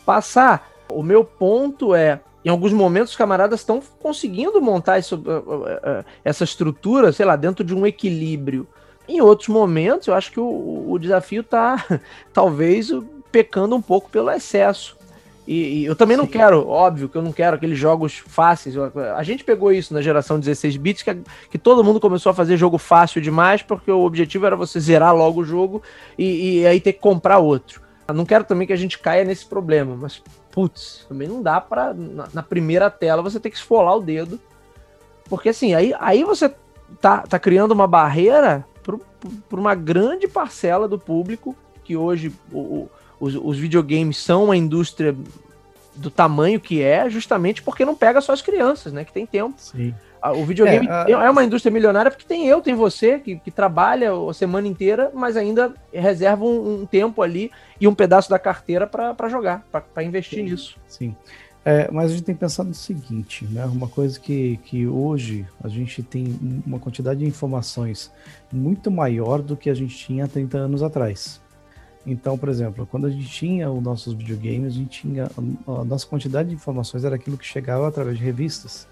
[0.05, 0.69] passar.
[0.89, 5.63] O meu ponto é, em alguns momentos os camaradas estão conseguindo montar isso, uh, uh,
[5.63, 8.67] uh, essa estrutura, sei lá, dentro de um equilíbrio.
[9.07, 11.83] Em outros momentos, eu acho que o, o desafio está
[12.33, 12.89] talvez
[13.31, 14.97] pecando um pouco pelo excesso.
[15.47, 16.23] E, e eu também Sim.
[16.23, 18.75] não quero, óbvio que eu não quero aqueles jogos fáceis.
[19.15, 21.17] A gente pegou isso na geração 16 bits, que,
[21.49, 25.15] que todo mundo começou a fazer jogo fácil demais, porque o objetivo era você zerar
[25.15, 25.81] logo o jogo
[26.17, 27.81] e, e aí ter que comprar outro.
[28.05, 31.61] Eu não quero também que a gente caia nesse problema, mas putz, também não dá
[31.61, 34.39] para na, na, primeira tela você ter que esfolar o dedo.
[35.29, 36.53] Porque assim, aí, aí você
[36.99, 43.35] tá, tá criando uma barreira para uma grande parcela do público que hoje o, os,
[43.35, 45.15] os videogames são uma indústria
[45.95, 49.03] do tamanho que é, justamente porque não pega só as crianças, né?
[49.03, 49.55] Que tem tempo.
[49.57, 49.93] Sim.
[50.35, 51.05] O videogame é, a...
[51.25, 55.11] é, uma indústria milionária porque tem eu, tem você, que, que trabalha a semana inteira,
[55.13, 60.03] mas ainda reserva um, um tempo ali e um pedaço da carteira para jogar, para
[60.03, 60.45] investir Sim.
[60.45, 60.77] nisso.
[60.87, 61.15] Sim.
[61.63, 63.65] É, mas a gente tem que pensar no seguinte, né?
[63.65, 68.09] Uma coisa que, que hoje a gente tem uma quantidade de informações
[68.51, 71.41] muito maior do que a gente tinha há 30 anos atrás.
[72.07, 75.29] Então, por exemplo, quando a gente tinha os nossos videogames, a gente tinha
[75.67, 78.87] a nossa quantidade de informações era aquilo que chegava através de revistas,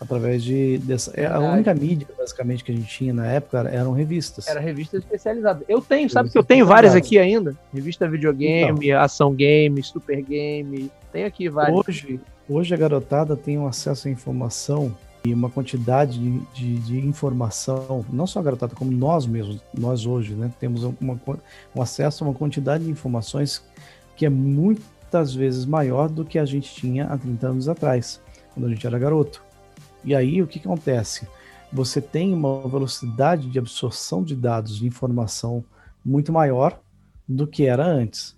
[0.00, 3.92] através de dessa, é a única mídia basicamente que a gente tinha na época eram
[3.92, 4.48] revistas.
[4.48, 5.62] Era revistas especializadas.
[5.68, 7.56] Eu tenho, sabe que eu tenho várias aqui ainda?
[7.72, 11.78] Revista videogame, então, ação game, super game, tem aqui várias.
[11.78, 14.92] Hoje, hoje a garotada tem um acesso à informação
[15.24, 20.34] e uma quantidade de, de, de, informação, não só a como nós mesmos, nós hoje,
[20.34, 21.20] né, temos uma,
[21.74, 23.62] um acesso a uma quantidade de informações
[24.16, 28.20] que é muitas vezes maior do que a gente tinha há 30 anos atrás,
[28.54, 29.42] quando a gente era garoto.
[30.04, 31.26] E aí o que acontece?
[31.72, 35.64] Você tem uma velocidade de absorção de dados, de informação
[36.04, 36.80] muito maior
[37.28, 38.36] do que era antes.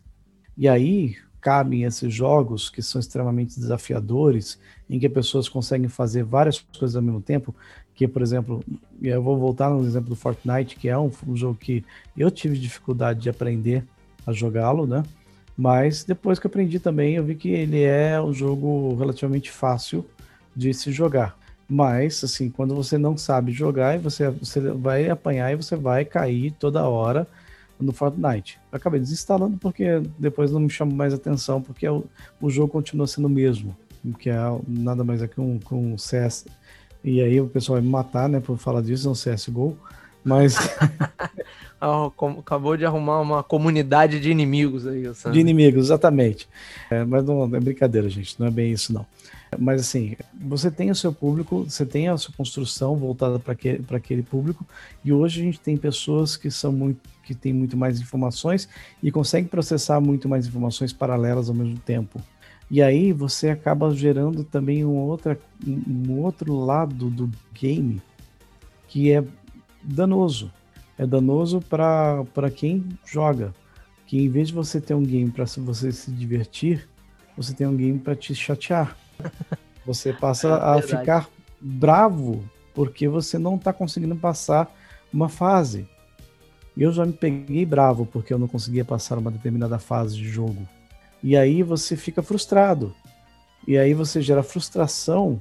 [0.57, 6.59] E aí cabem esses jogos que são extremamente desafiadores, em que pessoas conseguem fazer várias
[6.59, 7.55] coisas ao mesmo tempo,
[7.95, 8.65] que, por exemplo,
[9.03, 11.85] eu vou voltar no exemplo do Fortnite, que é um, um jogo que
[12.17, 13.85] eu tive dificuldade de aprender
[14.27, 15.03] a jogá-lo, né?
[15.57, 20.07] Mas depois que aprendi também, eu vi que ele é um jogo relativamente fácil
[20.57, 21.37] de se jogar.
[21.69, 26.53] Mas, assim, quando você não sabe jogar, você, você vai apanhar e você vai cair
[26.53, 27.27] toda hora
[27.81, 28.59] no Fortnite.
[28.71, 32.05] Eu acabei desinstalando porque depois não me chama mais atenção, porque o,
[32.41, 33.77] o jogo continua sendo o mesmo,
[34.19, 36.47] que é nada mais é que um, que um CS.
[37.03, 39.77] E aí o pessoal vai me matar, né, por falar disso, é um CSGO,
[40.25, 40.57] mas...
[41.83, 46.47] Ah, acabou de arrumar uma comunidade de inimigos aí, De inimigos, exatamente.
[46.91, 49.07] É, mas não é brincadeira, gente, não é bem isso, não.
[49.59, 53.53] Mas assim, você tem o seu público, você tem a sua construção voltada para
[53.97, 54.65] aquele, público,
[55.05, 58.69] e hoje a gente tem pessoas que são muito que têm muito mais informações
[59.01, 62.21] e conseguem processar muito mais informações paralelas ao mesmo tempo.
[62.69, 68.03] E aí você acaba gerando também um, outra, um outro lado do game
[68.89, 69.25] que é
[69.83, 70.53] danoso.
[70.99, 73.55] É danoso para quem joga.
[74.07, 76.89] Que em vez de você ter um game para você se divertir,
[77.37, 78.97] você tem um game para te chatear.
[79.87, 81.29] Você passa é a ficar
[81.61, 84.73] bravo porque você não está conseguindo passar
[85.13, 85.89] uma fase.
[86.77, 90.67] Eu já me peguei bravo porque eu não conseguia passar uma determinada fase de jogo.
[91.23, 92.95] E aí você fica frustrado.
[93.67, 95.41] E aí você gera frustração,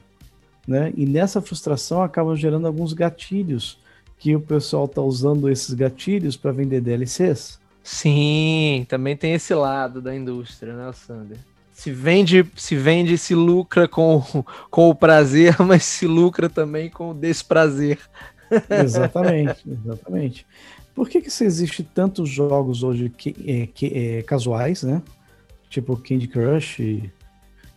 [0.67, 0.91] né?
[0.95, 3.79] E nessa frustração acaba gerando alguns gatilhos
[4.17, 7.59] que o pessoal está usando esses gatilhos para vender DLCs.
[7.81, 11.39] Sim, também tem esse lado da indústria, né, Sander?
[11.79, 14.21] Se vende, se vende, se lucra com,
[14.69, 17.97] com o prazer, mas se lucra também com o desprazer.
[18.69, 20.45] Exatamente, exatamente.
[20.93, 25.01] Por que que existe tantos jogos hoje que, é, que é, casuais, né?
[25.69, 27.09] Tipo Candy Crush e,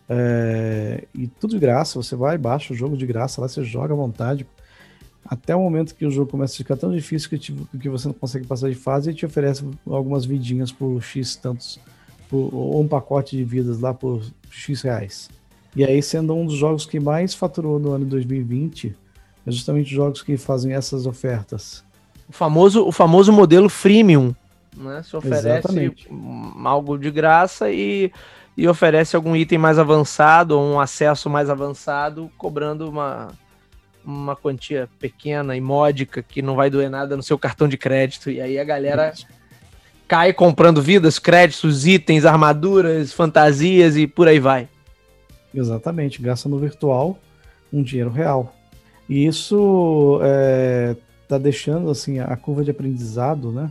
[0.08, 2.02] é, e tudo de graça.
[2.02, 4.44] Você vai, baixa o jogo de graça, lá você joga à vontade.
[5.24, 8.08] Até o momento que o jogo começa a ficar tão difícil que, te, que você
[8.08, 11.78] não consegue passar de fase e te oferece algumas vidinhas por X tantos
[12.32, 15.28] por, ou um pacote de vidas lá por X reais.
[15.76, 18.96] E aí, sendo um dos jogos que mais faturou no ano 2020,
[19.46, 21.84] é justamente jogos que fazem essas ofertas.
[22.26, 24.34] O famoso, o famoso modelo freemium.
[24.74, 25.02] né?
[25.02, 26.08] Se oferece Exatamente.
[26.64, 28.10] algo de graça e,
[28.56, 33.28] e oferece algum item mais avançado ou um acesso mais avançado, cobrando uma,
[34.02, 38.30] uma quantia pequena e módica que não vai doer nada no seu cartão de crédito.
[38.30, 39.12] E aí a galera
[40.12, 44.68] cai comprando vidas, créditos, itens, armaduras, fantasias e por aí vai.
[45.54, 47.18] Exatamente, gasta no virtual
[47.72, 48.54] um dinheiro real.
[49.08, 50.20] E isso
[51.24, 53.70] está é, deixando assim a curva de aprendizado, né?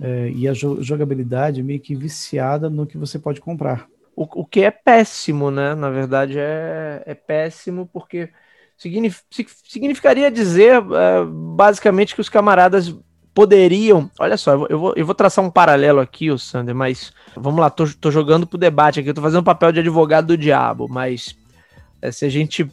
[0.00, 3.86] É, e a jogabilidade meio que viciada no que você pode comprar.
[4.16, 5.74] O, o que é péssimo, né?
[5.74, 8.30] Na verdade, é, é péssimo porque
[8.78, 12.96] significaria dizer é, basicamente que os camaradas
[13.34, 14.08] poderiam.
[14.18, 17.68] Olha só, eu vou, eu vou traçar um paralelo aqui, o Sander, mas vamos lá,
[17.68, 20.86] tô, tô jogando pro debate aqui, eu tô fazendo um papel de advogado do diabo,
[20.88, 21.36] mas
[22.00, 22.70] é, se a gente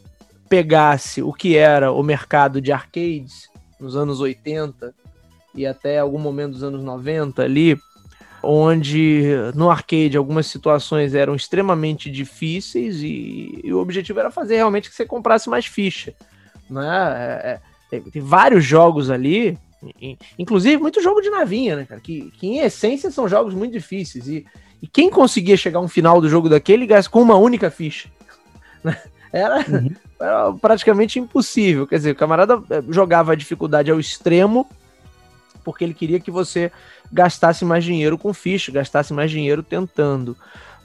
[0.48, 3.48] pegasse o que era o mercado de arcades
[3.80, 4.94] nos anos 80
[5.54, 7.78] e até algum momento dos anos 90 ali,
[8.42, 14.88] onde no arcade algumas situações eram extremamente difíceis e, e o objetivo era fazer realmente
[14.88, 16.14] que você comprasse mais ficha.
[16.68, 16.88] Né?
[17.42, 17.60] É,
[17.92, 19.58] é, tem vários jogos ali,
[20.38, 22.00] inclusive muito jogo de navinha, né, cara?
[22.00, 24.28] Que, que em essência são jogos muito difíceis.
[24.28, 24.46] E,
[24.80, 28.08] e quem conseguia chegar a um final do jogo daquele com uma única ficha?
[28.84, 29.00] Né?
[29.32, 29.94] Era, uhum.
[30.20, 31.86] era praticamente impossível.
[31.86, 34.68] Quer dizer, o camarada eh, jogava a dificuldade ao extremo
[35.62, 36.70] porque ele queria que você
[37.12, 40.36] gastasse mais dinheiro com ficha, gastasse mais dinheiro tentando.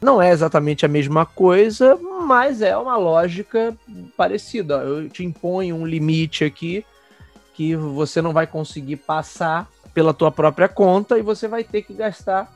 [0.01, 3.75] Não é exatamente a mesma coisa, mas é uma lógica
[4.15, 4.75] parecida.
[4.75, 6.86] Eu te imponho um limite aqui
[7.58, 11.91] que você não vai conseguir passar pela tua própria conta e você vai ter que
[11.91, 12.54] gastar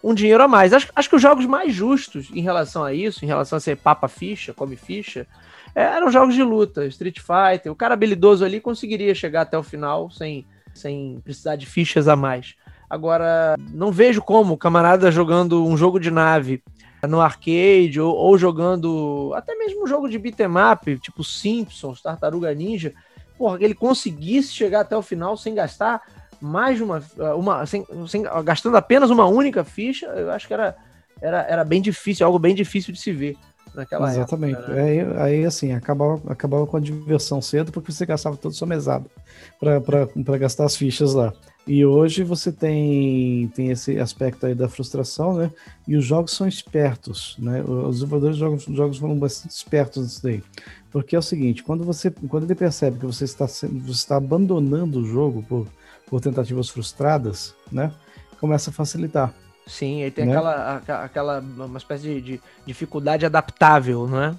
[0.00, 0.72] um dinheiro a mais.
[0.72, 3.76] Acho, acho que os jogos mais justos em relação a isso, em relação a ser
[3.76, 5.26] papa ficha, come ficha,
[5.74, 7.72] eram jogos de luta, Street Fighter.
[7.72, 12.14] O cara habilidoso ali conseguiria chegar até o final sem sem precisar de fichas a
[12.14, 12.54] mais.
[12.88, 16.62] Agora, não vejo como o camarada jogando um jogo de nave
[17.08, 22.54] no arcade ou, ou jogando até mesmo um jogo de beat'em up, tipo Simpsons, Tartaruga
[22.54, 22.94] Ninja,
[23.36, 26.02] porra, ele conseguisse chegar até o final sem gastar
[26.40, 27.02] mais de uma,
[27.36, 30.76] uma sem, sem, gastando apenas uma única ficha, eu acho que era,
[31.20, 33.36] era, era bem difícil, algo bem difícil de se ver
[33.74, 34.54] naquela Exatamente.
[34.54, 34.72] época.
[34.72, 35.08] Exatamente.
[35.08, 35.22] Né?
[35.22, 38.66] Aí, aí, assim, acabava, acabava com a diversão cedo porque você gastava todo o seu
[38.66, 39.10] mesado
[39.58, 41.32] para gastar as fichas lá.
[41.66, 45.50] E hoje você tem, tem esse aspecto aí da frustração, né?
[45.88, 47.62] E os jogos são espertos, né?
[47.62, 50.42] Os desenvolvedores de jogos, jogos foram bastante espertos nisso daí.
[50.90, 55.00] Porque é o seguinte, quando você quando ele percebe que você está, você está abandonando
[55.00, 55.66] o jogo por,
[56.06, 57.90] por tentativas frustradas, né?
[58.38, 59.32] Começa a facilitar.
[59.66, 60.32] Sim, ele tem né?
[60.32, 64.36] aquela, aquela uma espécie de, de, dificuldade adaptável, não é?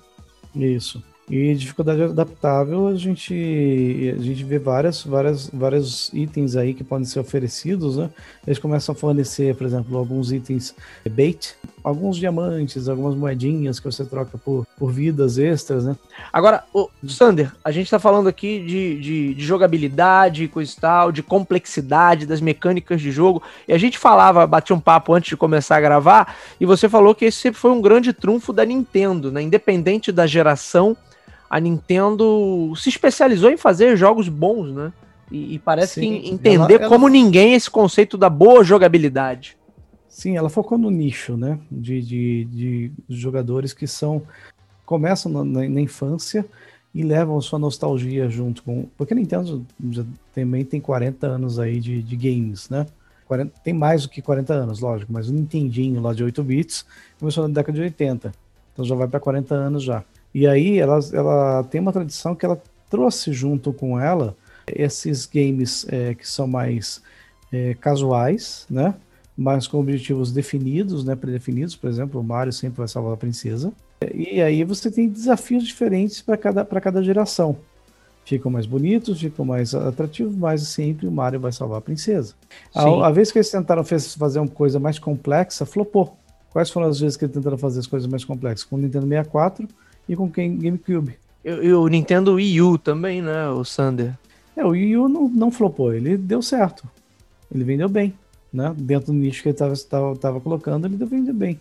[0.55, 1.03] Isso.
[1.27, 7.03] E dificuldade adaptável, a gente, a gente vê várias, várias, vários itens aí que podem
[7.03, 8.11] ser oferecidos, né?
[8.45, 10.75] Eles começam a fornecer, por exemplo, alguns itens
[11.09, 15.95] bait, alguns diamantes, algumas moedinhas que você troca por, por vidas extras, né?
[16.31, 21.11] Agora, o Sander, a gente tá falando aqui de, de, de jogabilidade, coisa e tal,
[21.11, 25.37] de complexidade das mecânicas de jogo, e a gente falava, batia um papo antes de
[25.37, 29.41] começar a gravar, e você falou que esse foi um grande trunfo da Nintendo, né?
[29.41, 30.95] Independente da geração,
[31.55, 34.91] a Nintendo se especializou em fazer jogos bons, né?
[35.31, 39.57] E, e parece Sim, que entender ela, como ninguém esse conceito da boa jogabilidade.
[40.09, 41.57] Sim, ela focou no nicho, né?
[41.71, 44.21] De, de, de jogadores que são
[44.85, 46.45] começam na, na, na, infância
[46.93, 48.89] e levam sua nostalgia junto com.
[48.97, 52.85] Porque a Nintendo já também tem 40 anos aí de, de games, né?
[53.27, 56.85] 40, tem mais do que 40 anos, lógico, mas o Nintendinho lá de 8 bits
[57.17, 58.33] começou na década de 80.
[58.73, 60.03] Então já vai para 40 anos já.
[60.35, 64.35] E aí ela, ela tem uma tradição que ela trouxe junto com ela
[64.67, 67.01] esses games é, que são mais
[67.53, 68.95] é, casuais, né?
[69.37, 71.15] Mas com objetivos definidos, né?
[71.15, 73.71] Predefinidos, por exemplo, o Mario sempre vai salvar a princesa.
[74.13, 77.55] E aí você tem desafios diferentes para cada, cada geração.
[78.25, 82.33] Ficam mais bonitos, ficam mais atrativos, mas sempre o Mario vai salvar a princesa.
[82.73, 86.17] A, a, vez que eles tentaram fazer uma coisa mais complexa, flopou.
[86.51, 88.65] Quais foram as vezes que eles tentaram fazer as coisas mais complexas?
[88.65, 89.65] Com o Nintendo 64
[90.07, 91.17] e com quem GameCube.
[91.43, 94.13] E o Nintendo Wii U também, né, o Sander?
[94.55, 96.87] É, o Wii U não, não flopou, ele deu certo.
[97.53, 98.13] Ele vendeu bem,
[98.51, 98.73] né?
[98.75, 101.59] Dentro do nicho que ele estava colocando, ele vendeu bem.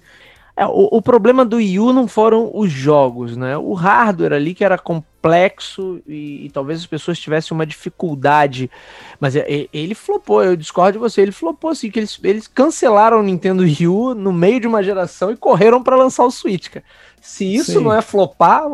[0.57, 3.59] É, o, o, problema do Wii U não foram os jogos, né?
[3.59, 8.71] O hardware ali que era complexo e, e talvez as pessoas tivessem uma dificuldade.
[9.19, 13.19] Mas é, ele flopou, eu discordo de você, ele flopou assim, que eles, eles cancelaram
[13.19, 16.69] o Nintendo Wii U no meio de uma geração e correram para lançar o Switch,
[16.69, 16.85] cara.
[17.25, 17.81] Se isso Sim.
[17.81, 18.65] não é flopar,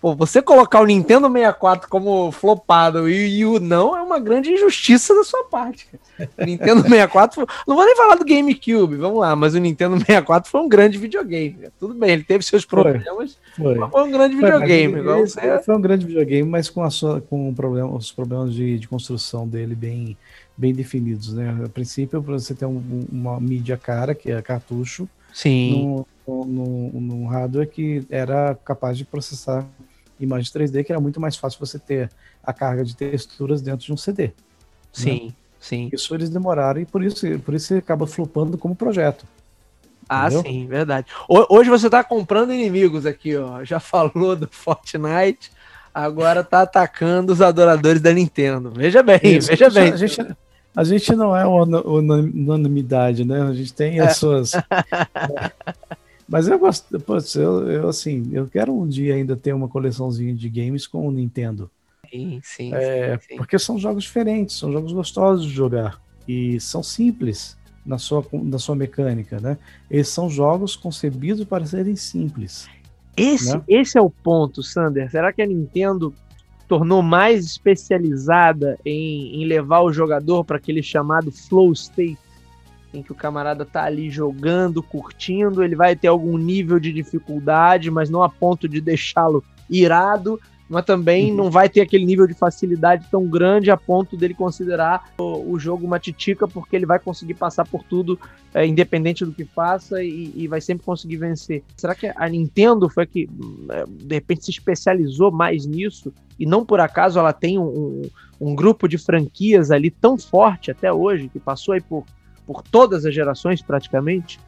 [0.00, 4.50] pô, você colocar o Nintendo 64 como flopado e, e o não é uma grande
[4.50, 5.86] injustiça da sua parte.
[6.18, 10.50] O Nintendo 64, não vou nem falar do GameCube, vamos lá, mas o Nintendo 64
[10.50, 11.68] foi um grande videogame.
[11.78, 13.90] Tudo bem, ele teve seus problemas, foi, foi.
[13.90, 15.02] foi um grande videogame.
[15.02, 15.58] Foi, você...
[15.62, 19.46] foi um grande videogame, mas com, a sua, com problema, os problemas de, de construção
[19.46, 20.16] dele bem,
[20.56, 21.54] bem definidos, né?
[21.62, 25.84] A princípio, você tem um, uma mídia cara, que é cartucho, Sim.
[25.84, 29.66] No, no, hardware que era capaz de processar
[30.20, 32.10] imagens 3D, que era muito mais fácil você ter
[32.42, 34.26] a carga de texturas dentro de um CD.
[34.26, 34.32] Né?
[34.92, 35.32] Sim, né?
[35.60, 35.90] sim.
[35.92, 39.24] Isso eles demoraram e por isso, por isso acaba flopando como projeto.
[40.08, 40.42] Ah, Entendeu?
[40.42, 41.06] sim, verdade.
[41.28, 43.62] Hoje você está comprando inimigos aqui, ó.
[43.62, 45.52] Já falou do Fortnite,
[45.92, 48.70] agora está atacando os adoradores da Nintendo.
[48.70, 49.92] Veja bem, isso, veja bem.
[49.92, 50.36] A gente,
[50.74, 53.42] a gente não é unanimidade, né?
[53.42, 54.14] A gente tem as é.
[54.14, 54.52] suas.
[56.28, 60.34] Mas eu gosto, putz, eu, eu assim, eu quero um dia ainda ter uma coleçãozinha
[60.34, 61.70] de games com o Nintendo.
[62.10, 66.82] Sim, sim, é, sim, Porque são jogos diferentes, são jogos gostosos de jogar e são
[66.82, 69.56] simples na sua, na sua mecânica, né?
[69.90, 72.68] Eles são jogos concebidos para serem simples.
[73.16, 73.62] Esse, né?
[73.66, 75.10] esse é o ponto, Sander.
[75.10, 76.14] Será que a Nintendo
[76.68, 82.18] tornou mais especializada em, em levar o jogador para aquele chamado flow state,
[82.92, 87.90] em que o camarada tá ali jogando, curtindo, ele vai ter algum nível de dificuldade,
[87.90, 91.36] mas não a ponto de deixá-lo irado, mas também uhum.
[91.36, 95.58] não vai ter aquele nível de facilidade tão grande a ponto dele considerar o, o
[95.58, 98.18] jogo uma titica, porque ele vai conseguir passar por tudo,
[98.52, 101.62] é, independente do que faça, e, e, vai sempre conseguir vencer.
[101.76, 103.28] Será que a Nintendo foi que,
[103.70, 108.02] é, de repente, se especializou mais nisso, e não por acaso ela tem um, um,
[108.40, 112.04] um grupo de franquias ali tão forte até hoje, que passou aí por,
[112.48, 114.40] por todas as gerações praticamente?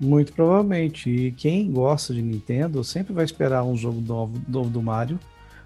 [0.00, 1.08] Muito provavelmente.
[1.08, 5.20] E quem gosta de Nintendo sempre vai esperar um jogo novo, novo do Mario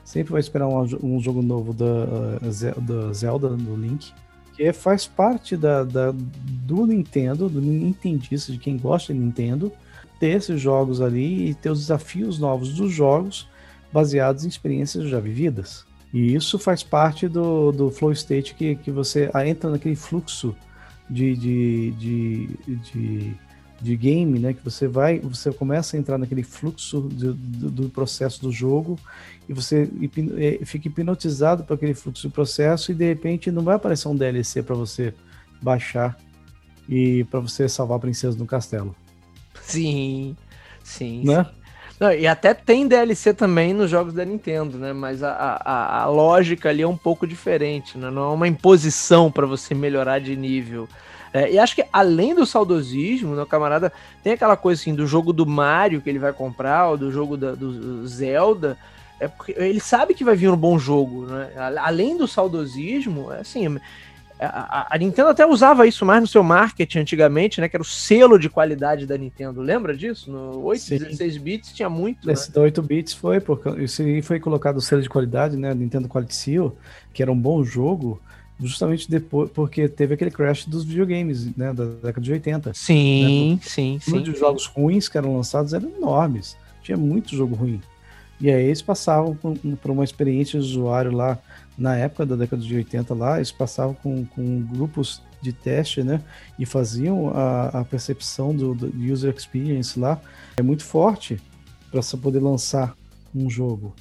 [0.05, 4.13] sempre vai esperar um, um jogo novo da, uh, da Zelda, do Link,
[4.55, 9.73] que faz parte da, da, do Nintendo, do Nintendista, de quem gosta de Nintendo,
[10.21, 13.49] ter esses jogos ali e ter os desafios novos dos jogos
[13.93, 15.87] baseados em experiências já vividas.
[16.13, 20.55] E isso faz parte do, do flow state que, que você entra naquele fluxo
[21.11, 23.37] de, de, de, de
[23.81, 24.53] de game, né?
[24.53, 28.99] Que você vai, você começa a entrar naquele fluxo do, do, do processo do jogo
[29.49, 29.89] e você
[30.37, 34.17] é, fica hipnotizado por aquele fluxo do processo e de repente não vai aparecer um
[34.17, 35.15] DLC para você
[35.63, 36.19] baixar
[36.89, 38.95] e para você salvar a princesa no castelo.
[39.63, 40.37] Sim,
[40.83, 41.25] sim.
[41.25, 41.45] Né?
[41.45, 41.51] Sim.
[42.01, 44.93] Não, e até tem DLC também nos jogos da Nintendo, né?
[44.93, 48.09] Mas a, a, a lógica ali é um pouco diferente, né?
[48.11, 50.89] Não é uma imposição para você melhorar de nível.
[51.33, 55.33] É, e acho que além do saudosismo, né, camarada tem aquela coisa assim do jogo
[55.33, 58.79] do Mario que ele vai comprar, ou do jogo da, do Zelda.
[59.21, 61.51] É porque ele sabe que vai vir um bom jogo, né?
[61.81, 63.79] Além do saudosismo, é assim,
[64.47, 67.69] a, a, Nintendo até usava isso mais no seu marketing antigamente, né?
[67.69, 69.61] Que era o selo de qualidade da Nintendo.
[69.61, 70.31] Lembra disso?
[70.31, 70.99] No 8, Sim.
[70.99, 72.31] 16 bits tinha muito.
[72.31, 72.63] Esse né?
[72.63, 75.75] 8 bits foi, porque isso foi colocado o selo de qualidade, né?
[75.75, 76.77] Nintendo Quality Seal,
[77.13, 78.21] que era um bom jogo
[78.61, 82.75] justamente depois, porque teve aquele crash dos videogames, né, da década de 80.
[82.75, 83.61] Sim, né?
[83.63, 84.21] sim, sim.
[84.21, 86.57] de jogos ruins que eram lançados eram enormes.
[86.83, 87.81] Tinha muito jogo ruim.
[88.41, 91.39] E aí eles passavam por, uma experiência de usuário lá,
[91.79, 96.21] na época da década de 80 lá, eles passavam com, com grupos de teste, né,
[96.59, 100.21] e faziam a, a percepção do, do user experience lá.
[100.57, 101.41] É muito forte
[101.91, 102.97] para você poder lançar
[103.35, 103.95] um jogo.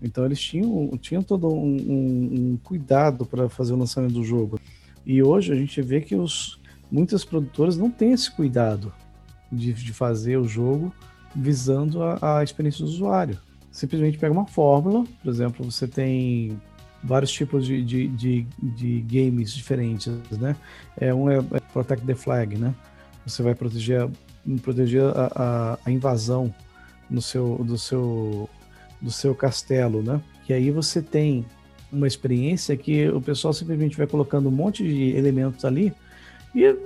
[0.00, 4.58] Então eles tinham, tinham todo um, um, um cuidado para fazer o lançamento do jogo.
[5.04, 6.58] E hoje a gente vê que os,
[6.90, 8.92] muitas produtoras não têm esse cuidado
[9.50, 10.92] de, de fazer o jogo
[11.34, 13.38] visando a, a, experiência do usuário.
[13.70, 16.58] Simplesmente pega uma fórmula, por exemplo, você tem
[17.02, 20.56] vários tipos de, de, de, de games diferentes, né?
[20.96, 22.74] É, um é, é, Protect the Flag, né?
[23.26, 24.08] Você vai proteger,
[24.62, 26.52] proteger a, a, a invasão
[27.08, 28.48] no seu, do seu
[29.00, 30.20] do seu castelo, né?
[30.44, 31.44] Que aí você tem
[31.90, 35.92] uma experiência que o pessoal simplesmente vai colocando um monte de elementos ali
[36.54, 36.76] e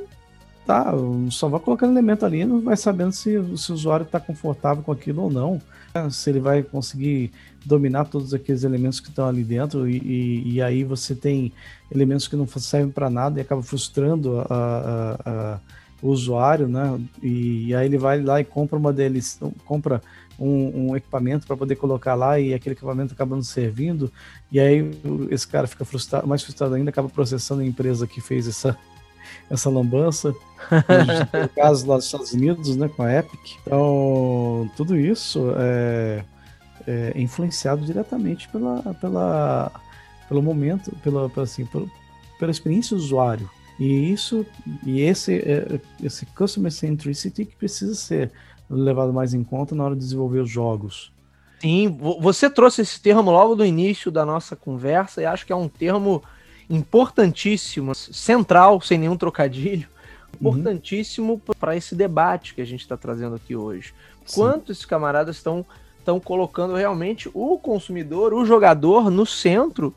[0.66, 0.92] tá,
[1.30, 4.92] só vai colocando elemento ali não vai sabendo se, se o usuário está confortável com
[4.92, 5.60] aquilo ou não?
[6.10, 7.30] Se ele vai conseguir
[7.64, 11.52] dominar todos aqueles elementos que estão ali dentro e, e, e, aí você tem
[11.90, 15.60] elementos que não servem para nada e acaba frustrando a, a, a,
[16.00, 17.00] o usuário, né?
[17.22, 20.02] E, e, aí ele vai lá e compra uma deles, compra
[20.38, 24.10] um, um equipamento para poder colocar lá e aquele equipamento acaba não servindo,
[24.50, 24.90] e aí
[25.30, 28.76] esse cara fica frustrado, mais frustrado ainda, acaba processando a empresa que fez essa,
[29.52, 30.34] essa lambança.
[31.42, 33.56] no caso lá dos Estados Unidos, né, com a Epic.
[33.60, 36.24] Então, tudo isso é,
[36.86, 39.70] é influenciado diretamente pela, pela,
[40.28, 41.86] pelo momento, pela, assim, pela,
[42.38, 43.48] pela experiência do usuário.
[43.78, 44.46] E isso,
[44.86, 48.32] e esse, é, esse customer centricity que precisa ser
[48.70, 51.12] levado mais em conta na hora de desenvolver os jogos.
[51.60, 55.56] Sim, você trouxe esse termo logo do início da nossa conversa e acho que é
[55.56, 56.22] um termo
[56.72, 59.86] importantíssimo, central, sem nenhum trocadilho,
[60.40, 60.50] uhum.
[60.50, 61.54] importantíssimo uhum.
[61.60, 63.94] para esse debate que a gente está trazendo aqui hoje.
[64.24, 64.40] Sim.
[64.40, 65.66] Quanto esses camaradas estão
[65.98, 69.94] estão colocando realmente o consumidor, o jogador no centro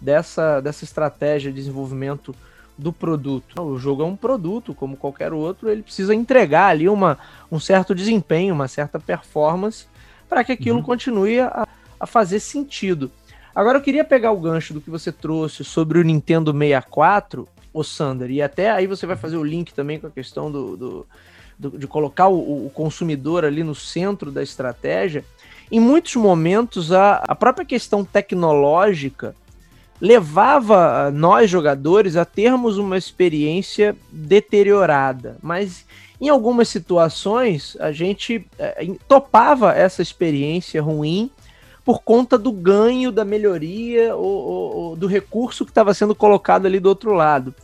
[0.00, 2.34] dessa, dessa estratégia de desenvolvimento
[2.76, 3.62] do produto.
[3.62, 7.16] O jogo é um produto, como qualquer outro, ele precisa entregar ali uma,
[7.50, 9.86] um certo desempenho, uma certa performance,
[10.28, 10.84] para que aquilo uhum.
[10.84, 11.66] continue a,
[11.98, 13.10] a fazer sentido.
[13.56, 17.82] Agora eu queria pegar o gancho do que você trouxe sobre o Nintendo 64, o
[17.82, 21.06] Sander, e até aí você vai fazer o link também com a questão do, do,
[21.58, 25.24] do de colocar o, o, consumidor ali no centro da estratégia.
[25.72, 29.34] Em muitos momentos, a, a própria questão tecnológica
[29.98, 35.86] levava nós jogadores a termos uma experiência deteriorada, mas
[36.20, 41.30] em algumas situações a gente é, topava essa experiência ruim
[41.86, 46.66] por conta do ganho, da melhoria ou, ou, ou do recurso que estava sendo colocado
[46.66, 47.54] ali do outro lado.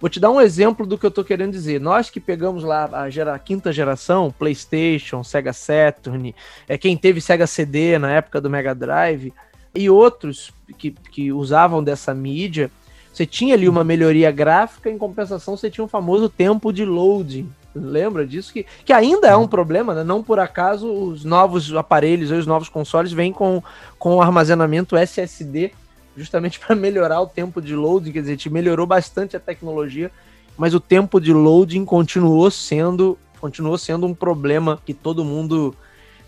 [0.00, 1.80] Vou te dar um exemplo do que eu estou querendo dizer.
[1.80, 6.32] Nós que pegamos lá a, gera, a, quinta geração, PlayStation, Sega Saturn,
[6.68, 9.34] é quem teve Sega CD na época do Mega Drive,
[9.74, 12.70] e outros que, que usavam dessa mídia,
[13.12, 17.50] você tinha ali uma melhoria gráfica, em compensação você tinha um famoso tempo de loading.
[17.74, 18.52] Lembra disso?
[18.52, 20.04] Que, que ainda é um problema, né?
[20.04, 23.62] Não por acaso os novos aparelhos, os novos consoles vêm com,
[23.98, 25.72] com armazenamento SSD,
[26.16, 28.12] justamente para melhorar o tempo de loading.
[28.12, 30.10] Quer dizer, te melhorou bastante a tecnologia,
[30.56, 35.74] mas o tempo de loading continuou sendo, continuou sendo um problema que todo mundo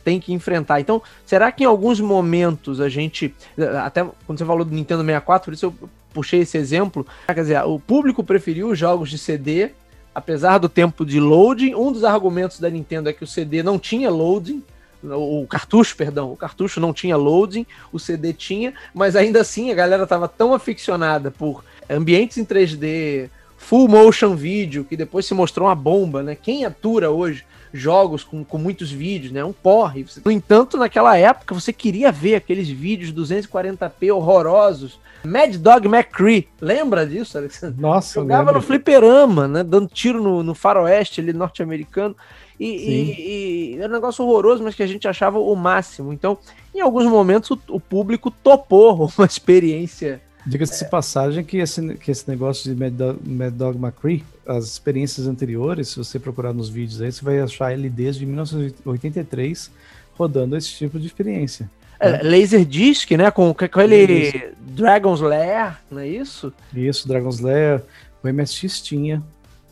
[0.04, 0.80] tem que enfrentar.
[0.80, 3.34] Então, será que em alguns momentos a gente.
[3.82, 7.06] Até quando você falou do Nintendo 64, por isso eu puxei esse exemplo.
[7.26, 9.72] Quer dizer, o público preferiu os jogos de CD,
[10.14, 11.74] apesar do tempo de loading.
[11.74, 14.62] Um dos argumentos da Nintendo é que o CD não tinha loading.
[15.02, 19.74] O cartucho, perdão, o cartucho não tinha loading, o CD tinha, mas ainda assim a
[19.74, 25.68] galera estava tão aficionada por ambientes em 3D, full motion video, que depois se mostrou
[25.68, 26.34] uma bomba, né?
[26.34, 27.44] Quem atura hoje
[27.74, 29.44] jogos com, com muitos vídeos, né?
[29.44, 30.06] Um porre.
[30.24, 35.00] No entanto, naquela época, você queria ver aqueles vídeos 240p horrorosos.
[35.24, 37.80] Mad Dog McCree, lembra disso, Alexandre?
[37.80, 39.64] Nossa, Jogava no fliperama, né?
[39.64, 42.14] Dando tiro no, no faroeste ali norte-americano.
[42.60, 46.12] E, e, e, era um negócio horroroso, mas que a gente achava o máximo.
[46.12, 46.38] Então,
[46.72, 50.88] em alguns momentos, o, o público topou uma experiência Diga-se é.
[50.88, 55.88] passagem que esse, que esse negócio de Mad Dog, Mad Dog McCree, as experiências anteriores,
[55.88, 59.70] se você procurar nos vídeos aí, você vai achar ele desde 1983
[60.16, 61.70] rodando esse tipo de experiência.
[61.98, 62.22] É, né?
[62.22, 63.30] Laserdisc, né?
[63.30, 64.38] Com, com ele isso.
[64.60, 66.52] Dragon's Lair, não é isso?
[66.74, 67.82] Isso, Dragon's Lair.
[68.22, 69.22] O MSX tinha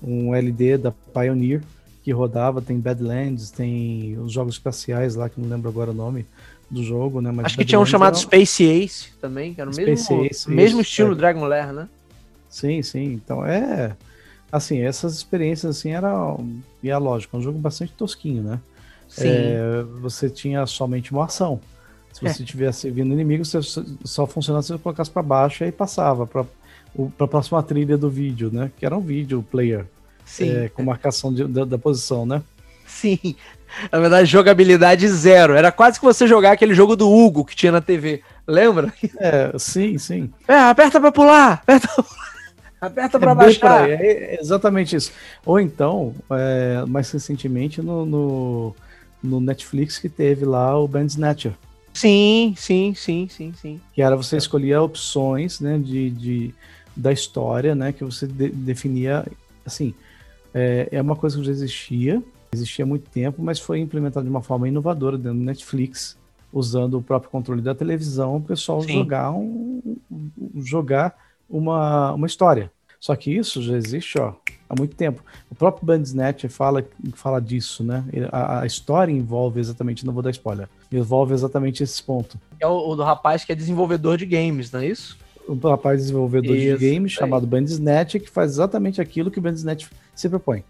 [0.02, 1.62] um LD da Pioneer
[2.02, 6.26] que rodava, tem Badlands, tem os jogos espaciais lá, que não lembro agora o nome
[6.72, 7.30] do jogo, né?
[7.30, 10.50] Mas Acho que tinha um chamado Space Ace também, que era o Space mesmo, Ace,
[10.50, 11.14] mesmo isso, estilo é.
[11.14, 11.88] Dragon Lair, né?
[12.48, 13.04] Sim, sim.
[13.12, 13.94] Então é.
[14.50, 16.46] Assim, essas experiências assim eram.
[16.82, 18.60] E é lógico, é um jogo bastante tosquinho, né?
[19.06, 19.28] Sim.
[19.28, 21.60] É, você tinha somente uma ação.
[22.12, 22.46] Se você é.
[22.46, 23.60] tivesse vindo inimigo, você
[24.04, 26.44] só funcionava se você colocasse para baixo e aí passava para
[27.18, 28.70] a próxima trilha do vídeo, né?
[28.78, 29.86] Que era um vídeo player.
[30.24, 30.50] Sim.
[30.50, 32.42] É, com marcação de, da, da, posição, né?
[32.92, 33.34] Sim.
[33.90, 35.54] Na verdade, jogabilidade zero.
[35.54, 38.22] Era quase que você jogar aquele jogo do Hugo que tinha na TV.
[38.46, 38.92] Lembra?
[39.18, 40.30] É, sim, sim.
[40.46, 42.32] É, aperta pra pular, aperta pra pular.
[42.80, 43.88] Aperta para é baixar.
[43.88, 45.12] É exatamente isso.
[45.46, 48.76] Ou então, é, mais recentemente no, no,
[49.22, 51.52] no, Netflix que teve lá o Bandsnatcher.
[51.94, 53.80] Sim, sim, sim, sim, sim.
[53.94, 56.54] Que era você escolhia opções, né, de, de
[56.96, 59.24] da história, né, que você de, definia,
[59.64, 59.94] assim,
[60.52, 62.20] é, é uma coisa que já existia,
[62.52, 66.18] existia há muito tempo, mas foi implementado de uma forma inovadora dentro do Netflix,
[66.52, 68.92] usando o próprio controle da televisão, o pessoal Sim.
[68.92, 69.96] jogar um,
[70.56, 71.16] jogar
[71.48, 72.70] uma, uma história.
[73.00, 74.34] Só que isso já existe ó,
[74.68, 75.24] há muito tempo.
[75.50, 78.04] O próprio Bandsnatch fala, fala disso, né?
[78.30, 82.38] A, a, história envolve exatamente, não vou dar spoiler, envolve exatamente esse ponto.
[82.60, 85.18] É o, o do rapaz que é desenvolvedor de games, não é isso?
[85.48, 89.88] O rapaz desenvolvedor isso, de games chamado Bandsnatch que faz exatamente aquilo que o Bandsnatch
[90.14, 90.62] se propõe.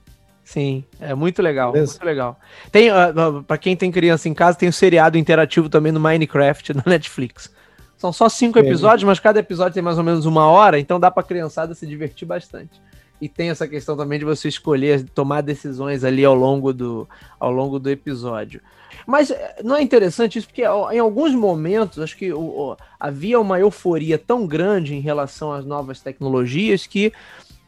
[0.44, 1.92] Sim, é muito legal, Beleza?
[1.92, 2.38] muito legal.
[2.70, 5.68] Tem, uh, ah, uh, para quem tem criança em casa, tem o um seriado interativo
[5.68, 7.50] também no Minecraft na Netflix.
[7.96, 8.62] São só cinco é.
[8.62, 11.86] episódios, mas cada episódio tem mais ou menos uma hora, então dá para criançada se
[11.86, 12.80] divertir bastante.
[13.20, 17.52] e tem essa questão também de você escolher, tomar decisões ali ao longo do, ao
[17.52, 18.60] longo do episódio.
[19.06, 23.58] Mas eh, não é interessante isso, porque em alguns momentos acho que o, havia uma
[23.58, 27.12] euforia tão grande em relação às novas tecnologias que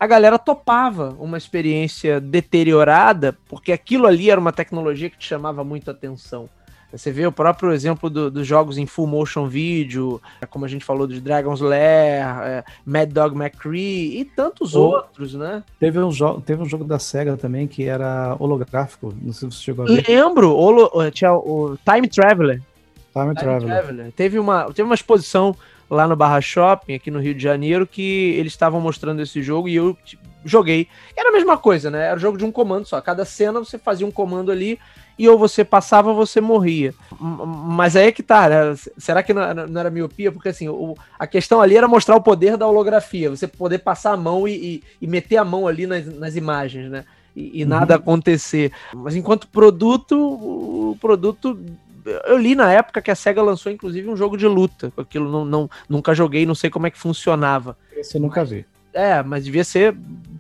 [0.04, 5.64] a galera topava uma experiência deteriorada, porque aquilo ali era uma tecnologia que te chamava
[5.64, 6.46] muito atenção.
[6.92, 10.84] Você vê o próprio exemplo do, dos jogos em full motion video, como a gente
[10.84, 15.64] falou de Dragon's Lair, é, Mad Dog McCree e tantos outros, né?
[15.80, 19.62] Teve um, teve um jogo da SEGA também que era holográfico, não sei se você
[19.62, 20.04] chegou a ver.
[20.06, 22.62] Lembro, holo, tinha o Time Traveler.
[23.12, 23.68] Time, Time Traveler.
[23.68, 24.12] Traveler.
[24.12, 25.56] Teve, uma, teve uma exposição
[25.90, 29.68] lá no Barra Shopping, aqui no Rio de Janeiro, que eles estavam mostrando esse jogo
[29.68, 30.88] e eu tipo, joguei.
[31.16, 32.06] Era a mesma coisa, né?
[32.06, 33.00] Era o jogo de um comando só.
[33.00, 34.78] Cada cena você fazia um comando ali
[35.18, 36.92] e ou você passava ou você morria.
[37.18, 38.74] Mas aí é que tá, né?
[38.98, 40.30] Será que não era miopia?
[40.30, 44.12] Porque assim, o, a questão ali era mostrar o poder da holografia, você poder passar
[44.12, 47.04] a mão e, e, e meter a mão ali nas, nas imagens, né?
[47.34, 47.68] E, e uhum.
[47.68, 48.72] nada acontecer.
[48.92, 51.58] Mas enquanto produto, o produto
[52.04, 54.92] eu li na época que a SEGA lançou, inclusive, um jogo de luta.
[54.96, 57.76] Aquilo não, não, nunca joguei, não sei como é que funcionava.
[57.96, 58.66] Esse eu nunca vi.
[58.92, 59.96] É, mas devia ser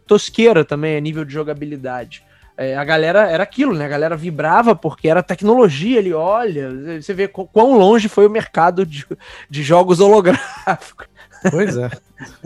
[0.06, 2.22] tosqueira também, a nível de jogabilidade.
[2.56, 3.84] É, a galera era aquilo, né?
[3.84, 8.86] A galera vibrava porque era tecnologia ali, olha, você vê quão longe foi o mercado
[8.86, 9.04] de,
[9.50, 11.08] de jogos holográficos.
[11.50, 11.90] Pois é.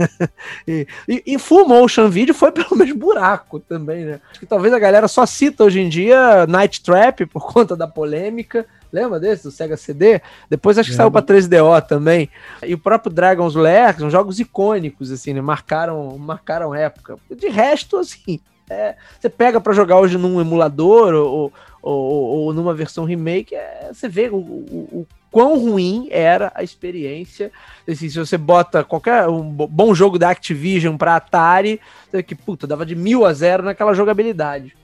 [0.66, 4.20] e, e, e, full motion video foi pelo menos buraco também, né?
[4.30, 7.86] Acho que talvez a galera só cita hoje em dia Night Trap por conta da
[7.86, 8.66] polêmica.
[8.92, 10.20] Lembra desse, do Sega CD?
[10.48, 10.96] Depois acho que é.
[10.96, 12.30] saiu para 3DO também.
[12.62, 15.40] E o próprio Dragon's Lair, são jogos icônicos, assim, né?
[15.40, 17.16] Marcaram, marcaram época.
[17.30, 22.74] De resto, assim, é, você pega para jogar hoje num emulador ou, ou, ou numa
[22.74, 27.50] versão remake, é, você vê o, o, o, quão ruim era a experiência.
[27.88, 32.34] Assim, se você bota qualquer um bom jogo da Activision para Atari, você vê que
[32.34, 34.76] puta, dava de mil a zero naquela jogabilidade.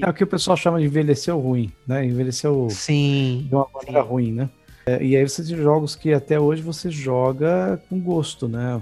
[0.00, 2.04] É o que o pessoal chama de envelheceu ruim, né?
[2.04, 4.08] Envelheceu sim, de uma maneira sim.
[4.08, 4.50] ruim, né?
[4.86, 8.80] É, e aí você tem jogos que até hoje você joga com gosto, né?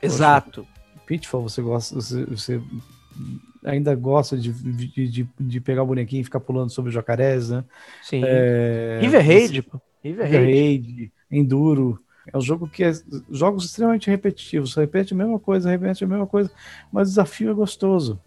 [0.00, 0.62] Exato.
[0.62, 0.76] Poxa,
[1.06, 2.60] Pitfall, você gosta, você, você
[3.64, 7.50] ainda gosta de, de, de, de, pegar o bonequinho e ficar pulando sobre os jacarés,
[7.50, 7.64] né?
[8.02, 8.22] Sim.
[8.24, 9.80] É, River Raid, pô.
[10.02, 12.00] River Raid, Enduro.
[12.32, 12.92] É um jogo que é
[13.30, 14.72] jogos extremamente repetitivos.
[14.72, 16.50] Você repete a mesma coisa, repete a mesma coisa,
[16.92, 18.20] mas o desafio é gostoso,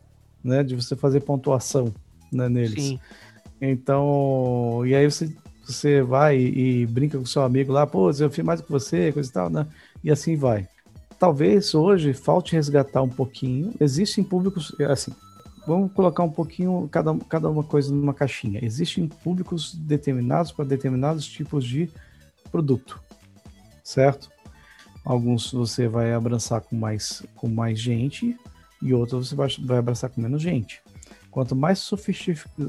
[0.43, 0.63] né?
[0.63, 1.93] De você fazer pontuação
[2.31, 2.83] né, neles.
[2.83, 2.99] Sim.
[3.61, 5.33] Então, e aí você,
[5.65, 9.11] você vai e, e brinca com seu amigo lá, pô, eu fiz mais que você,
[9.11, 9.67] coisa e tal, né?
[10.03, 10.67] E assim vai
[11.19, 13.73] talvez hoje falte resgatar um pouquinho.
[13.79, 15.11] Existem públicos, assim,
[15.67, 18.63] vamos colocar um pouquinho cada, cada uma coisa numa caixinha.
[18.63, 21.91] Existem públicos determinados para determinados tipos de
[22.49, 22.99] produto,
[23.83, 24.31] certo?
[25.03, 28.37] Alguns você vai abraçar com mais, com mais gente
[28.81, 30.81] e outros você vai, vai abraçar com menos gente.
[31.31, 31.79] Quanto mais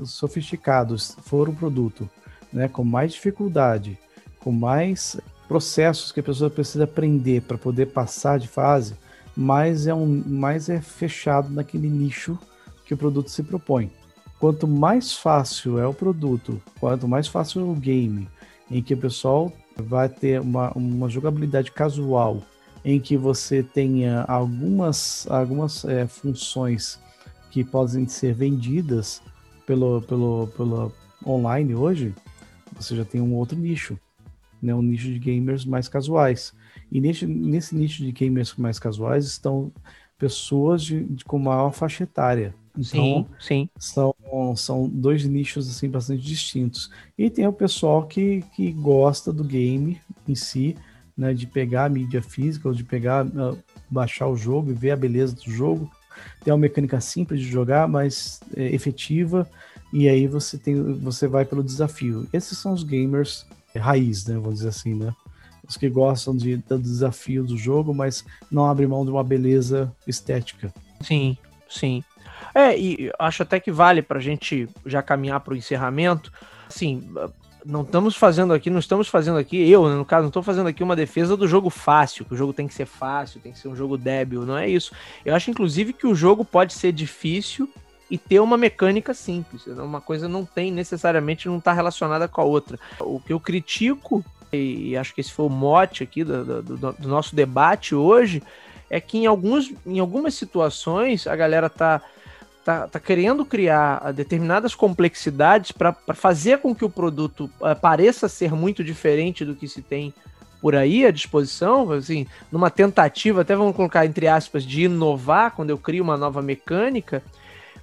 [0.05, 2.09] sofisticados for o produto,
[2.53, 3.99] né, com mais dificuldade,
[4.39, 8.95] com mais processos que a pessoa precisa aprender para poder passar de fase,
[9.37, 12.39] mais é, um, mais é fechado naquele nicho
[12.85, 13.91] que o produto se propõe.
[14.39, 18.29] Quanto mais fácil é o produto, quanto mais fácil é o game,
[18.71, 22.43] em que o pessoal vai ter uma, uma jogabilidade casual,
[22.85, 26.99] em que você tenha algumas, algumas é, funções
[27.51, 29.23] que podem ser vendidas
[29.67, 30.93] pelo, pelo, pelo
[31.27, 32.15] online hoje,
[32.75, 33.99] você já tem um outro nicho
[34.63, 36.53] né, um nicho de gamers mais casuais.
[36.91, 39.73] E nesse, nesse nicho de gamers mais casuais estão
[40.19, 42.55] pessoas de, de com maior faixa etária.
[42.77, 43.69] Então, sim, sim.
[43.79, 44.15] São,
[44.57, 46.91] são dois nichos assim bastante distintos.
[47.17, 50.77] E tem o pessoal que, que gosta do game em si,
[51.21, 53.59] né, de pegar a mídia física ou de pegar, uh,
[53.91, 55.91] baixar o jogo e ver a beleza do jogo.
[56.43, 59.47] Tem uma mecânica simples de jogar, mas é, efetiva.
[59.93, 62.27] E aí você tem, você vai pelo desafio.
[62.33, 63.47] Esses são os gamers
[63.77, 64.35] raiz, né?
[64.37, 65.15] Vamos dizer assim, né?
[65.69, 69.93] Os que gostam de, do desafio do jogo, mas não abrem mão de uma beleza
[70.07, 70.73] estética.
[71.03, 71.37] Sim,
[71.69, 72.03] sim.
[72.55, 76.33] É, e acho até que vale para a gente já caminhar para o encerramento.
[76.67, 77.13] Assim,
[77.65, 80.69] não estamos fazendo aqui, não estamos fazendo aqui, eu, né, no caso, não estou fazendo
[80.69, 83.59] aqui uma defesa do jogo fácil, que o jogo tem que ser fácil, tem que
[83.59, 84.93] ser um jogo débil, não é isso.
[85.25, 87.69] Eu acho, inclusive, que o jogo pode ser difícil
[88.11, 89.67] e ter uma mecânica simples.
[89.67, 92.79] Uma coisa não tem necessariamente não está relacionada com a outra.
[92.99, 97.09] O que eu critico, e acho que esse foi o mote aqui do, do, do
[97.09, 98.43] nosso debate hoje,
[98.91, 102.03] é que em, alguns, em algumas situações a galera tá,
[102.71, 108.53] tá, tá querendo criar determinadas complexidades para fazer com que o produto uh, pareça ser
[108.53, 110.15] muito diferente do que se tem
[110.61, 115.71] por aí à disposição, assim, numa tentativa, até vamos colocar entre aspas, de inovar quando
[115.71, 117.23] eu crio uma nova mecânica,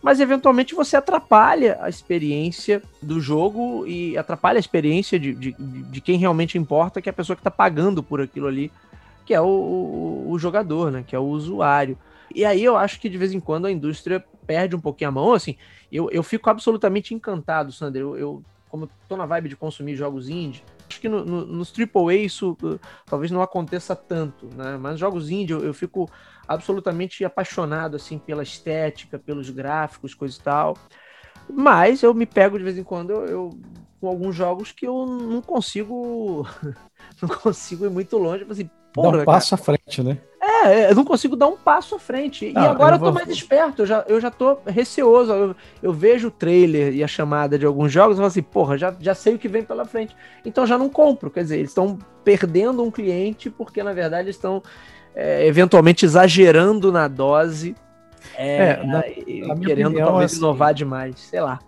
[0.02, 6.02] mas eventualmente você atrapalha a experiência do jogo e atrapalha a experiência de, de, de
[6.02, 8.72] quem realmente importa, que é a pessoa que está pagando por aquilo ali,
[9.26, 11.04] que é o, o, o, jogador, né?
[11.06, 11.98] Que é o usuário.
[12.34, 15.12] E aí eu acho que de vez em quando a indústria perde um pouquinho a
[15.12, 15.56] mão, assim,
[15.92, 19.96] eu, eu fico absolutamente encantado, Sander, eu, eu como eu tô na vibe de consumir
[19.96, 24.78] jogos indie, acho que no, no, nos AAA isso uh, talvez não aconteça tanto, né?
[24.78, 26.10] Mas jogos indie eu, eu, fico
[26.48, 30.78] absolutamente apaixonado assim pela estética, pelos gráficos, coisa e tal.
[31.50, 33.50] Mas eu me pego de vez em quando eu, eu
[34.00, 36.46] com alguns jogos que eu não consigo
[37.22, 39.62] não consigo ir muito longe, assim, porra, Dá um passo cara.
[39.62, 40.18] à frente, né?
[40.72, 42.52] É, eu não consigo dar um passo à frente.
[42.52, 43.10] Não, e agora eu, vou...
[43.10, 45.32] eu tô mais esperto, eu já, eu já tô receoso.
[45.32, 48.78] Eu, eu vejo o trailer e a chamada de alguns jogos e falo assim, porra,
[48.78, 50.16] já, já sei o que vem pela frente.
[50.46, 51.30] Então já não compro.
[51.30, 54.62] Quer dizer, eles estão perdendo um cliente porque, na verdade, estão
[55.16, 57.76] é, eventualmente exagerando na dose.
[58.36, 61.60] É, é na, querendo opinião, talvez assim, inovar demais, sei lá.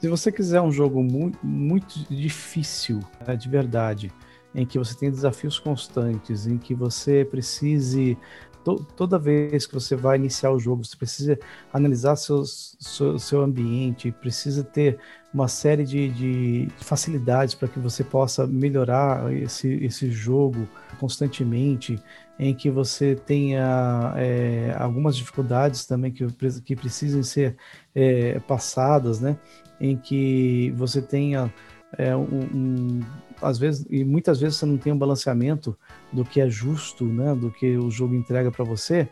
[0.00, 4.12] Se você quiser um jogo muito, muito difícil, né, de verdade,
[4.54, 8.16] em que você tem desafios constantes, em que você precise
[8.64, 11.38] to, toda vez que você vai iniciar o jogo, você precisa
[11.72, 14.98] analisar seus, seu, seu ambiente, precisa ter
[15.32, 20.68] uma série de, de facilidades para que você possa melhorar esse, esse jogo
[20.98, 22.00] constantemente,
[22.38, 26.26] em que você tenha é, algumas dificuldades também que,
[26.62, 27.56] que precisem ser
[27.94, 29.36] é, passadas, né?
[29.80, 31.52] Em que você tenha
[31.96, 33.00] é, um, um
[33.40, 35.76] às vezes e muitas vezes você não tem um balanceamento
[36.12, 39.08] do que é justo, né, do que o jogo entrega para você.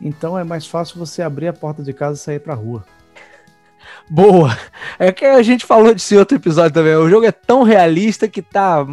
[0.00, 2.84] Então é mais fácil você abrir a porta de casa e sair para rua.
[4.08, 4.56] Boa.
[4.98, 6.94] É que a gente falou desse outro episódio também.
[6.96, 8.86] O jogo é tão realista que tá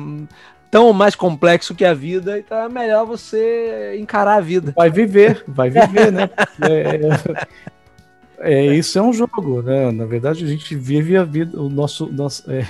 [0.70, 4.74] tão mais complexo que a vida, então é melhor você encarar a vida.
[4.76, 6.28] Vai viver, vai viver, né?
[8.40, 9.92] É, é, isso é um jogo, né?
[9.92, 12.66] Na verdade, a gente vive a vida, o nosso, nosso é,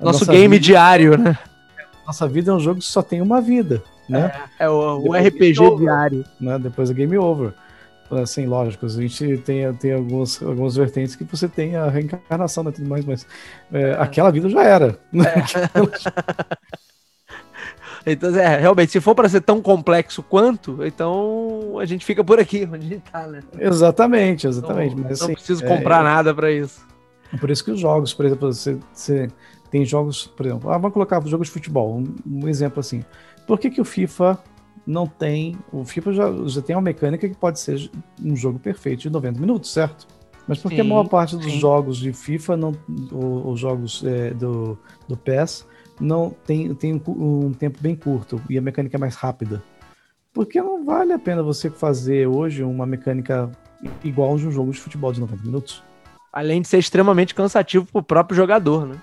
[0.00, 1.38] nosso game vida, diário, né?
[2.06, 4.32] Nossa vida é um jogo que só tem uma vida, né?
[4.58, 6.24] É, é o, o RPG diário.
[6.40, 6.58] Né?
[6.58, 7.52] Depois é game over.
[8.10, 12.66] Assim, lógico, a gente tem, tem algumas, algumas vertentes que você tem a reencarnação e
[12.66, 13.26] né, tudo mais, mas
[13.70, 13.92] é, é.
[14.00, 14.98] aquela vida já era.
[15.12, 15.24] Né?
[18.06, 22.40] Então, é, realmente, se for para ser tão complexo quanto, então a gente fica por
[22.40, 23.40] aqui, onde a gente tá, né?
[23.58, 24.94] Exatamente, exatamente.
[24.94, 26.80] Não, mas, não assim, preciso comprar é, nada para isso.
[27.38, 29.28] Por isso que os jogos, por exemplo, você, você
[29.70, 33.04] tem jogos, por exemplo, ah, vamos colocar jogos de futebol, um, um, exemplo assim.
[33.46, 34.38] Por que, que o FIFA
[34.86, 35.58] não tem.
[35.70, 37.90] O FIFA já, já tem uma mecânica que pode ser
[38.24, 40.06] um jogo perfeito de 90 minutos, certo?
[40.48, 41.60] Mas por que a maior parte dos sim.
[41.60, 42.72] jogos de FIFA, não,
[43.44, 45.66] os jogos é, do, do PES,
[46.00, 49.62] não tem, tem um, um, tempo bem curto e a mecânica é mais rápida?
[50.32, 53.50] Porque não vale a pena você fazer hoje uma mecânica
[54.02, 55.82] igual de um jogo de futebol de 90 minutos.
[56.32, 58.96] Além de ser extremamente cansativo para o próprio jogador, né?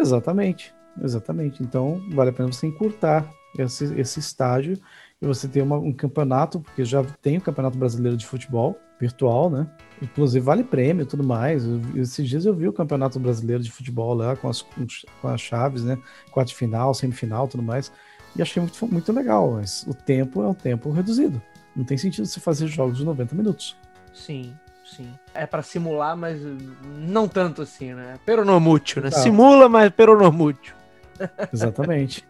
[0.00, 1.62] Exatamente, exatamente.
[1.62, 4.78] Então, vale a pena você encurtar esse, esse estágio
[5.20, 9.50] e você ter uma, um campeonato, porque já tem o Campeonato Brasileiro de Futebol virtual,
[9.50, 9.66] né?
[10.00, 11.64] Inclusive vale prêmio e tudo mais.
[11.64, 15.40] Eu, esses dias eu vi o Campeonato Brasileiro de Futebol lá com as, com as
[15.40, 15.98] chaves, né?
[16.30, 17.92] Quarto final, semifinal tudo mais.
[18.36, 21.42] E achei muito, muito legal, mas o tempo é um tempo reduzido.
[21.74, 23.76] Não tem sentido você fazer jogos de 90 minutos.
[24.12, 24.54] Sim,
[24.96, 25.12] sim.
[25.34, 26.40] É para simular, mas
[26.98, 28.18] não tanto assim, né?
[28.24, 29.10] Peronomútil, né?
[29.10, 29.18] Tá.
[29.18, 30.74] Simula, mas peronomútil.
[31.52, 32.26] Exatamente.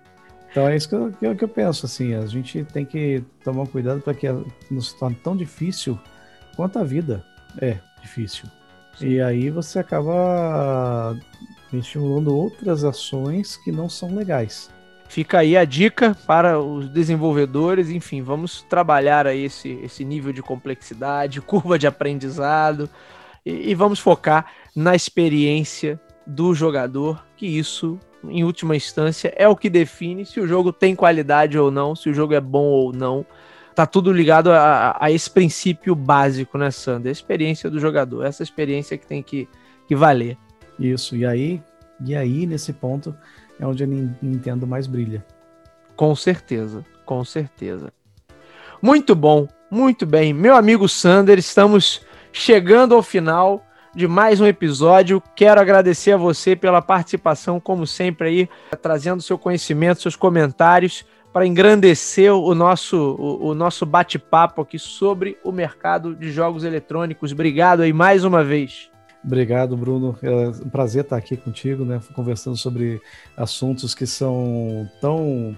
[0.50, 3.22] Então é isso que eu, que eu, que eu penso, assim, a gente tem que
[3.44, 4.26] tomar cuidado para que
[4.70, 5.98] não se torne tão difícil
[6.56, 7.24] quanto a vida
[7.60, 8.46] é difícil.
[8.98, 9.08] Sim.
[9.08, 11.16] E aí você acaba
[11.72, 14.70] estimulando outras ações que não são legais.
[15.10, 20.40] Fica aí a dica para os desenvolvedores, enfim, vamos trabalhar aí esse, esse nível de
[20.40, 22.88] complexidade, curva de aprendizado
[23.44, 29.56] e, e vamos focar na experiência do jogador, que isso, em última instância, é o
[29.56, 32.92] que define se o jogo tem qualidade ou não, se o jogo é bom ou
[32.92, 33.26] não.
[33.74, 37.10] Tá tudo ligado a, a esse princípio básico, né, Sandra?
[37.10, 39.48] A experiência do jogador, essa experiência que tem que,
[39.88, 40.38] que valer.
[40.78, 41.60] Isso, e aí,
[42.06, 43.12] e aí, nesse ponto,
[43.60, 45.24] é onde a Nintendo mais brilha.
[45.94, 47.92] Com certeza, com certeza.
[48.80, 50.32] Muito bom, muito bem.
[50.32, 52.00] Meu amigo Sander, estamos
[52.32, 53.62] chegando ao final
[53.94, 55.22] de mais um episódio.
[55.36, 58.48] Quero agradecer a você pela participação, como sempre, aí,
[58.80, 65.38] trazendo seu conhecimento, seus comentários para engrandecer o nosso, o, o nosso bate-papo aqui sobre
[65.44, 67.30] o mercado de jogos eletrônicos.
[67.30, 68.89] Obrigado aí mais uma vez.
[69.24, 70.18] Obrigado, Bruno.
[70.22, 72.00] É um prazer estar aqui contigo, né?
[72.14, 73.00] Conversando sobre
[73.36, 75.56] assuntos que são tão,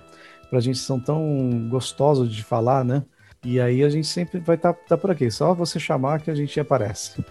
[0.51, 3.03] pra gente são tão gostosos de falar, né?
[3.45, 5.31] E aí a gente sempre vai estar tá, tá por aqui.
[5.31, 7.25] Só você chamar que a gente aparece.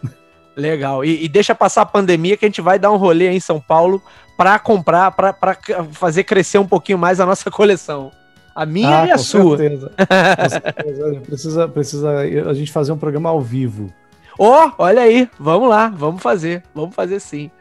[0.55, 1.05] Legal.
[1.05, 3.39] E, e, deixa passar a pandemia que a gente vai dar um rolê aí em
[3.39, 4.01] São Paulo
[4.35, 5.35] para comprar, para
[5.93, 8.11] fazer crescer um pouquinho mais a nossa coleção.
[8.53, 9.57] A minha ah, e a sua.
[9.57, 9.91] Certeza.
[9.97, 11.21] com certeza.
[11.21, 13.93] Precisa, precisa a gente fazer um programa ao vivo.
[14.37, 15.29] Ó, oh, olha aí.
[15.39, 16.63] Vamos lá, vamos fazer.
[16.73, 17.51] Vamos fazer sim.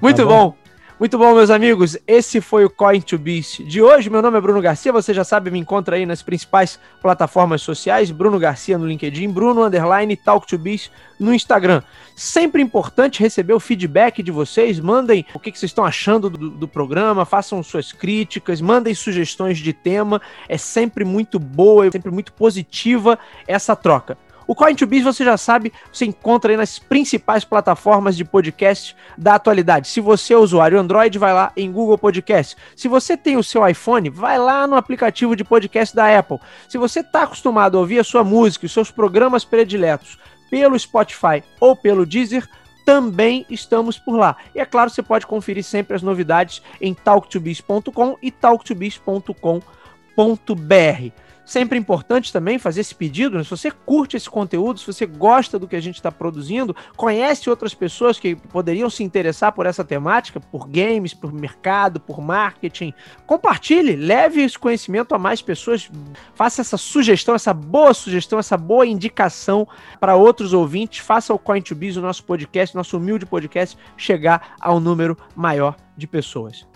[0.00, 0.50] Muito tá bom.
[0.50, 0.64] bom.
[0.96, 1.98] Muito bom, meus amigos.
[2.06, 4.08] Esse foi o Coin to Beast de hoje.
[4.08, 4.92] Meu nome é Bruno Garcia.
[4.92, 8.12] Você já sabe, me encontra aí nas principais plataformas sociais.
[8.12, 11.82] Bruno Garcia no LinkedIn, Bruno Underline Talk to Beast no Instagram.
[12.14, 14.78] Sempre importante receber o feedback de vocês.
[14.78, 19.72] Mandem o que, vocês estão achando do, do programa, façam suas críticas, mandem sugestões de
[19.72, 20.22] tema.
[20.48, 24.16] É sempre muito boa, é sempre muito positiva essa troca.
[24.46, 29.88] O Coin2Biz, você já sabe, você encontra aí nas principais plataformas de podcast da atualidade.
[29.88, 32.56] Se você é usuário Android, vai lá em Google Podcast.
[32.76, 36.38] Se você tem o seu iPhone, vai lá no aplicativo de podcast da Apple.
[36.68, 40.18] Se você está acostumado a ouvir a sua música e os seus programas prediletos
[40.50, 42.48] pelo Spotify ou pelo Deezer,
[42.84, 44.36] também estamos por lá.
[44.54, 51.23] E é claro, você pode conferir sempre as novidades em talktobiz.com e talktobiz.com.br.
[51.44, 53.44] Sempre importante também fazer esse pedido, né?
[53.44, 57.50] se você curte esse conteúdo, se você gosta do que a gente está produzindo, conhece
[57.50, 62.94] outras pessoas que poderiam se interessar por essa temática, por games, por mercado, por marketing,
[63.26, 65.90] compartilhe, leve esse conhecimento a mais pessoas,
[66.34, 69.68] faça essa sugestão, essa boa sugestão, essa boa indicação
[70.00, 75.16] para outros ouvintes, faça o Coin2Biz, o nosso podcast, nosso humilde podcast, chegar ao número
[75.36, 76.73] maior de pessoas.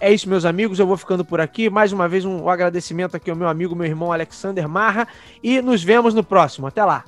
[0.00, 0.78] É isso, meus amigos.
[0.78, 1.68] Eu vou ficando por aqui.
[1.68, 5.06] Mais uma vez, um agradecimento aqui ao meu amigo, meu irmão Alexander Marra.
[5.42, 6.66] E nos vemos no próximo.
[6.66, 7.04] Até lá.